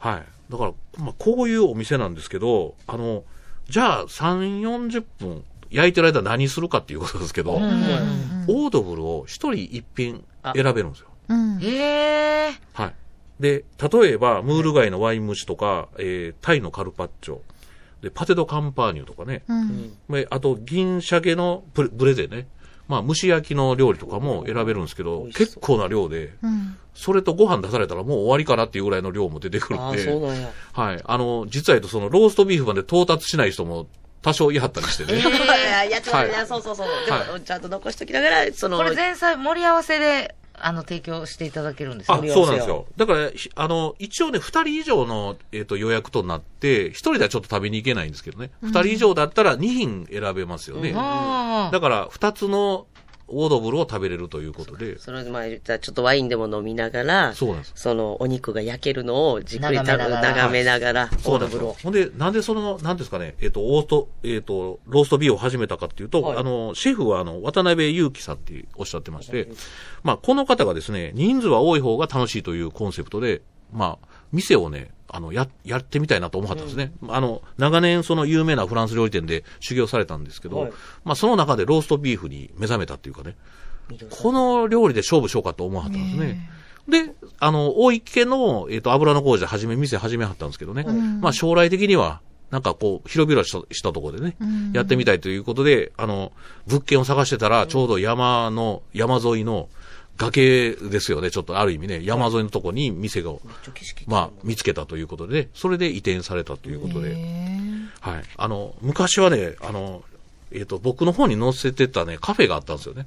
[0.00, 0.52] はい。
[0.52, 3.24] だから、まあ、こういうお店なんですけど、あの、
[3.68, 11.08] じゃあ、3、40分焼いてる間何するかっていうことですけど、オードブルを一人一品選べるんですよ。
[11.28, 11.58] うん。
[11.60, 12.52] へえ。
[12.72, 12.94] はい。
[13.40, 17.40] で、例えば、ムール貝のワイン蒸しとか、えー、タイのカルパッチョ、
[18.06, 19.96] で、パテドカンパーニュとかね、うん。
[20.08, 22.46] であと、銀鮭のブレブレゼね。
[22.88, 26.76] まあ、蒸し焼きの料理とかも選べるんですけど、結構な量で、うん。
[26.94, 30.50] それとご飯出されたらもう終わりかなっていうぐらいの量も出てくるああ、んで、そうなんや。
[30.72, 31.02] はい。
[31.04, 33.88] あの、実は言うとそのローストビーフまで到達しない人も
[34.22, 35.18] 多少いはったりしてね。
[35.20, 36.88] いや、やっちまうね、はいそうそうそう。
[37.06, 42.32] ではも、ちゃんと残しときながら、その、これ前菜盛り合わせで、あの、提供していただけるんですあよ。
[42.32, 42.86] そうなんですよ。
[42.96, 48.50] だから、ひあの、一応ね、二人以上の、えっ、と、予約となって、一人ではちょっと食べに行けないんですけどね。
[48.62, 50.92] 二、人以上だったら二品選べますよね。
[50.96, 52.86] あだから、二つの
[53.28, 57.72] オードブルを食べれるということで、その、まあ、じゃあちょっとワインでも飲みながら、そうなんです。
[57.74, 60.20] その、お肉が焼けるのをじっくり眺めながら。
[60.22, 61.72] 眺めながら、オードブルを。
[61.82, 66.38] ほんで、なんでその、なんですかね、えっ、と、オート、えっ、と、ローストビーフを始めたかっていうと、はい。
[66.38, 69.48] あの、シェフはあの、渡辺祐樹さんっておっしゃってまして、
[70.04, 76.92] まあ、この方がですね、人数は多い方が楽しいというコンセプトで、まあ、店をね、あの、や、やってみたいなと思ったんですね。
[77.08, 80.72] あの、長年その有名なフランス料理店で修行されたんですけど、はい。
[81.04, 83.34] まあその中でローストビーフに目覚めたっていうかね、
[84.10, 86.50] この料理で勝負しようかと思わはったんですね。
[86.86, 90.84] で、あの、大池の、えっ、と、油の工事で始め、店始めはったんですけどね。
[91.20, 94.36] まあ将来的には、なんかこう、広々したしたところでね、
[94.74, 96.32] やってみたいということで、あの、
[96.66, 99.70] 物件を探してたら、ちょうど山の、山沿いの
[100.16, 103.32] 崖ですよね、ちょっとある意味ね、山沿いのとこに店が、
[104.06, 107.16] まあ、見つけたということで、それで移転されたということで、
[108.00, 108.22] はい。
[108.36, 110.02] あの、昔はね、あの、
[110.52, 113.06] えっ、と、僕の方に載せてたね、カフェがあったんですよね。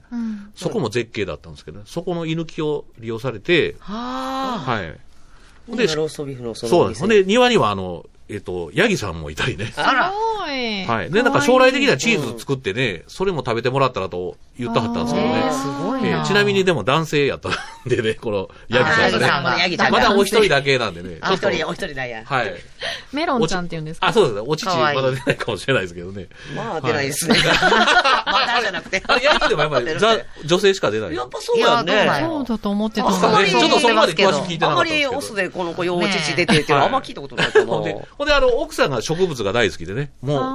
[0.55, 4.83] そこも絶景だったんですけどね、そこの居抜きを利用されて、は
[5.71, 5.75] い。
[5.75, 7.01] で、ローストビーフのそのそうなんです。
[7.01, 9.73] ほんで、で、庭にはあの、えっ、と、ヤギさんもいたりね。
[9.75, 10.13] あら。
[10.87, 10.97] ごい。
[10.97, 11.11] はい。
[11.11, 15.53] で、なんか将来的にはチーズ作ってね、それも食べてもらったらと言ってはったんですけどねえー、。
[15.53, 16.07] すごいな。
[16.09, 17.51] えーちなみにでも男性やったん
[17.87, 19.27] でね、このヤギさんがね。
[19.49, 21.17] がヤギちゃんがまだお一人だけなんでね。
[21.23, 22.23] お一人、お一人なんや。
[22.25, 22.53] はい。
[23.13, 24.07] メロンちゃんって言うんですか？
[24.07, 24.41] あ、そうですね。
[24.45, 26.27] お乳まだ出ないかもしれないですけどね。
[26.55, 27.35] まあ、出ないですね。
[28.25, 29.01] まだじゃなくて。
[29.07, 31.15] あれ、ヤギでもやっぱり、 ザ、女性しか出ない。
[31.15, 31.93] やっぱそうだね。
[32.05, 35.39] やそうだと思ってたあそうのねちょっとそこまで詳しく聞いてなあんまりかったんですけど。
[35.41, 37.65] オスでこの子、幼稚児出てっていうのはあんま聞いたことないかな。
[37.65, 40.48] ほんで、ほんで、あの、奥さんが植物が大好きでね、もあう、ー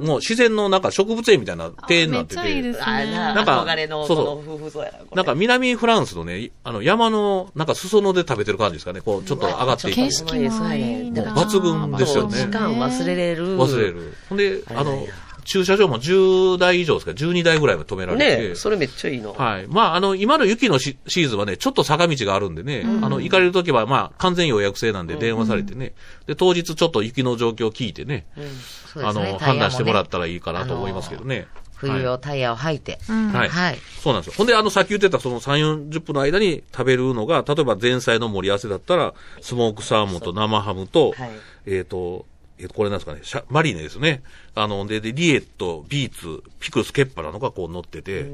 [0.00, 2.84] もう自然のなんか植物園みたいな庭園になってて、めっちゃいいですね。
[2.84, 5.22] あななんか憧れの、そうそうな。
[5.22, 9.96] んか南フランスのね、あの山の、なんか裾野で食べてる感じですかね、こう、ちょっと上がっていく。
[9.96, 11.34] 景色もいいんだ。
[11.34, 13.58] もう抜群ですよね時間忘れれる。
[13.58, 14.14] 忘れる。
[14.28, 15.06] ほんで、あの
[15.44, 18.48] 駐車場も10台以上ですか、12台ぐらいまで止められて。
[18.50, 19.30] ねそれめっちゃいいな。
[19.30, 19.66] はい。
[19.66, 25.92] まあ、あの、今の雪のシシーズンはね、ちょっと坂道があるんでね、あの、行かれるときは、まあ、完全予約制なんで電話されてね、
[26.26, 28.46] で、当日ちょっと雪の状況を聞いてね、あの、
[28.92, 29.38] そうですね。
[29.38, 31.46] 判断してもらったらいいかなと思いますけどね。
[31.76, 32.98] 冬はい用タイヤを履いて。
[33.08, 33.48] うんはい。
[33.48, 33.78] はい。
[34.02, 34.34] そうなんですよ。
[34.36, 41.30] ほんで、あの、さっき言ってたその3、40分の間に食べるのが、例えば前菜の盛り合わせだったら、スモークサーモンと生ハムと、はい
[41.66, 42.26] えっ、と、
[42.58, 44.22] えーと、これなんですかね、シャマリネですね。
[44.54, 48.24] あの、で、で、リエット、ビーツ、ピクルス、ケッパラのがこう乗ってて、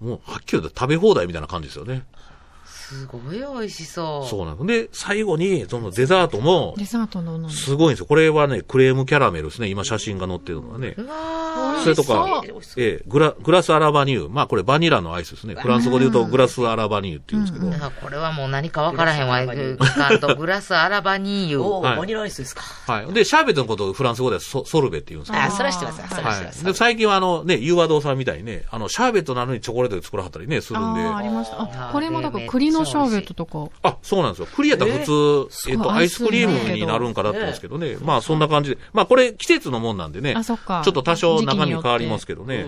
[0.00, 2.02] もう、はっきり言って食べ放題みたいな感じですよね。
[2.88, 4.28] すごい美味しそう。
[4.28, 8.06] そうなんで最後に、そのデザートも、デザートのすごいんですよ。
[8.06, 9.68] これはね、クレームキャラメルですね。
[9.68, 10.94] 今写真が載ってるのがね。
[10.98, 12.42] うわそれとか
[12.76, 14.28] ええグラ、グラスアラバニュー。
[14.28, 15.54] まあこれバニラのアイスですね。
[15.54, 17.66] フランス語で言うとグラスアラバニューって言うんですけど。
[17.68, 19.44] ーなんかこれはもう何かわからへんわ。
[19.44, 21.58] グラスアラバニーユ。
[21.58, 22.62] おバニラアイスですか。
[22.62, 23.12] はい。
[23.12, 25.44] で、シャーベットのことをフランス語ではソソルベって言うんですけど。
[25.44, 25.96] あ、それは知ってます。
[25.96, 26.64] それは知ってます。
[26.64, 26.72] はい。
[26.72, 31.00] で、最近はあのね、ユーワドーさんみたいにね、あの、シャーベットなのにチョコレートで作らはったりね、するんで。
[31.02, 31.62] ああ、ありました。
[31.62, 33.68] あこれもだから栗のシャーベットとか。
[33.82, 34.48] あ、そうなんですよ。
[34.54, 37.96] 栗やったら普通、えっと、アイスアイスクリームになるんかなって思うんですけどね。
[38.00, 38.78] まあ、そんな感じで。
[38.92, 40.34] まあ、これ、季節のもんなんでね。
[40.36, 42.66] あそっかちょっと多少中身変わりますけどね。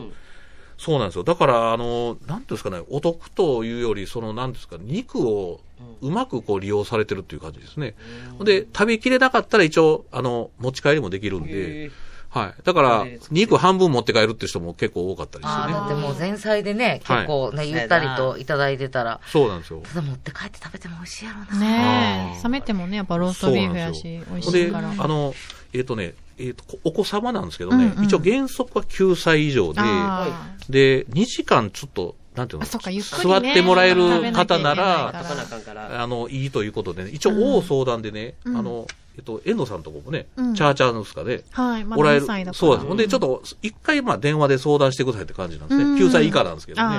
[0.79, 1.25] そうなんですよ。
[1.25, 5.61] だから、あの、なんていうんですかね、お得というより、その、なんですか、肉を
[6.03, 7.95] うまくこう利用されてるっていう感じですね。
[8.41, 11.93] で、食べきれなかったら一応、あの、持ち帰りもできるんへでー、
[12.37, 12.55] はい。
[12.63, 15.73] だから肉半分持って帰るって人も結構多かったですああ、よね。
[15.73, 19.81] だってもう前菜でね、結構ね、ゆったりといただいてたら、そうなんですよ。
[19.81, 21.61] ただ持って帰って食べても美味しいやろうな。
[21.61, 24.91] ね冷めてもね、やっぱローストビーフやし、美味しいで、から。
[24.91, 25.35] あの、
[25.73, 28.05] えっ、とね、えっ、と、こお子様なんですけどね、うんうん。
[28.05, 36.03] 一応原則は9歳以上で、あで、2時間ちょっと、なんていうのあそっかゆっくりね座ってもらえる方な食べなないら。
[36.03, 38.57] あの、いいということでね、一応、大相談でね、うん。
[38.59, 41.85] あの、えっと、遠藤さんとこもね、うんチャーチャーのすかで、はい。
[41.85, 42.53] まだおられ2歳だ。
[42.53, 42.87] そうです。
[42.87, 45.85] ほんで、ちょっと、一回、まあ、電話で相談してくださいって感じなんですね。
[45.85, 46.97] うん9歳以下なんですけどね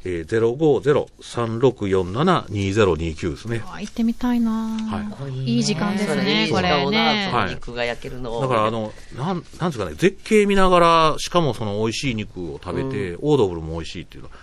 [0.05, 3.63] えー、050-3647-2029ですね。
[3.67, 5.35] あ行ってみたいなはいうん。
[5.47, 7.29] いい時間ですね、これね。
[7.31, 14.37] その肉が焼けるのをだから、あの、なん、なんですかね、絶景見ながら、しかもその美味しい肉を食べて、オードブルも美味しいっていうのは、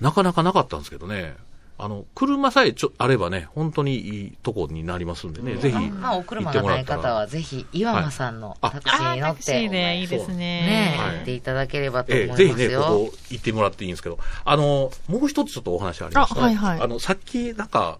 [0.00, 1.34] なかなかなかったんですけどね。
[1.82, 6.00] あの、車さえちょ、あればね、本当にいいとこになりますんでね、ぜひ、うん。
[6.00, 6.84] まあ、お行車がない。
[6.84, 10.94] 方は、ぜひ、岩間さんのはいタクシーに乗って、タクシーでいいですねね。
[10.98, 12.80] はい行っていただければとええ、思いぜひね、ますよ。
[12.82, 16.40] ここ行ってもらっていいんですけど、あの、もう一つちょっとお話ありました。
[16.40, 17.98] あはいはいあの、さっき、なんか、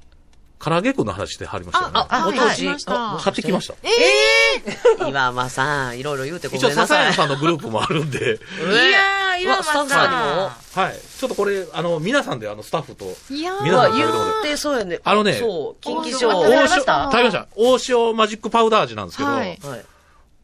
[0.63, 1.93] 唐揚げくんの話してはりましたよね。
[1.95, 3.19] あ、あ、はいはい、しました。
[3.19, 5.09] 買ってきました。
[5.09, 7.13] 岩間さん、いろいろ言うてご一応、めんなさい。
[7.13, 10.85] 笹山さんのグループもあるんで、 いやー、岩間うわスタッフささんにもん。
[10.85, 11.01] はい。
[11.19, 15.01] ちょっとこれ、あの、皆さんで、あの、スタッフと、いやー皆さん言ってそうやね。
[15.03, 16.45] あのねそう、近畿お上。
[16.45, 17.47] 食べました食べました。
[17.57, 19.85] 大塩マジックパウダー味なんですけど、はいはい。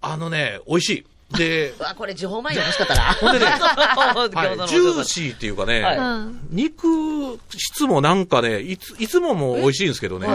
[0.01, 1.07] あのね、美味しい。
[1.37, 3.03] で、 うわ、これ、地方前に欲しかったな。
[3.21, 6.41] ほんでね はい、のジューシーっていうかね、はいうん。
[6.51, 10.29] 肉質もなんかね、いつ、いつもも美味しいんですけどね、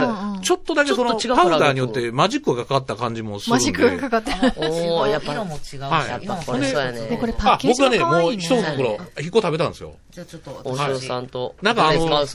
[0.43, 3.65] ちょっとだけその、パウダーによってマジックがかかった感じもするんで。
[3.65, 4.53] マジックがかかってる。
[4.57, 7.07] おー、やっぱ色も違うし、はいやっぱこれそうやね。
[7.07, 8.33] でこれパッあケー、ジ僕はね、もう。
[8.33, 9.93] 一袋、一個食べたんですよ。
[10.11, 12.25] じゃあちょっとお私、塩さんと、なんかあの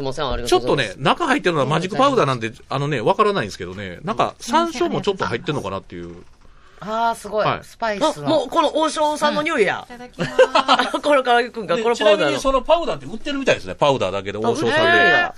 [0.46, 6.24] ちょっとね中入ってるのはマジックパウダーなんで、あのね、わからないんですけどね、なんか山椒もちょっと入ってるのかなっていう。
[6.80, 7.64] ああ、すごいはい。
[7.64, 8.28] スパイあスの。
[8.28, 9.92] もう、この王将さんの匂いやい。
[9.92, 11.00] ただきます。
[11.02, 12.40] これから行くんか、でこれちなみにパウダーの。
[12.40, 15.34] そのパウダーって売ってるみたいですね、パウダーだけで王将さんでや。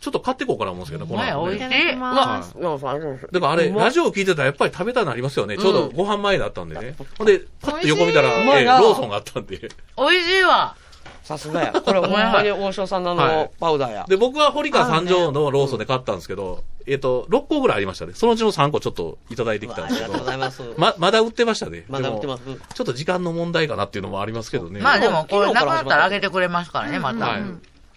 [0.00, 5.58] ちょっと買ってこうかな思うんですけどね、この後ねお前美味しいまありがとうございますだからあれ、ラジオ聞いてたらやっぱり食べたくなりますよね。
[5.58, 6.94] ちょうどご飯前だったんでね。
[7.18, 9.58] ほんで、パッと横見たら、美味しいうまいなええローソンがあったんで。
[9.98, 10.74] 美味しいわ。
[11.22, 11.72] さすがや。
[11.72, 14.06] これほんまに王将さんのの、パウダーや。
[14.08, 18.12] で、僕は堀川三条のローソンで買ったんですけど、えっと、6個ぐらいありましたね。
[18.14, 20.30] そのうちの3個ちょっといただいてきたんですけどありがとうご。
[20.30, 20.62] ざいます。
[20.76, 21.84] ま、まだ売ってましたね。
[21.88, 22.42] まだ売ってます？
[22.74, 24.80] ちょっと時間の問題かなっていうのもありますけどね。
[24.80, 27.26] まあでも、これなくなったらあげてくれますからね、また。
[27.26, 27.42] はい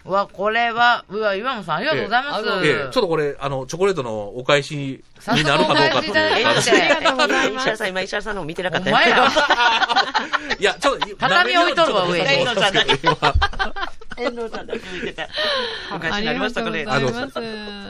[0.06, 2.44] うわ、これは、うわ、岩本さんありがとうございます。
[2.66, 5.02] えええ、ちょっとこれ、あの、チョコレートのお返しに
[5.44, 7.62] なるかどうかっていうありがとうございます。
[7.62, 9.28] 石原さん、今石原さんのも見てなかったお前や。
[10.58, 15.28] いや、ちょっと、畳置いとるわ上に遠藤さんだけ見てた。
[15.94, 17.14] お返しありになりまがとうございしたかね。
[17.16, 17.40] ます。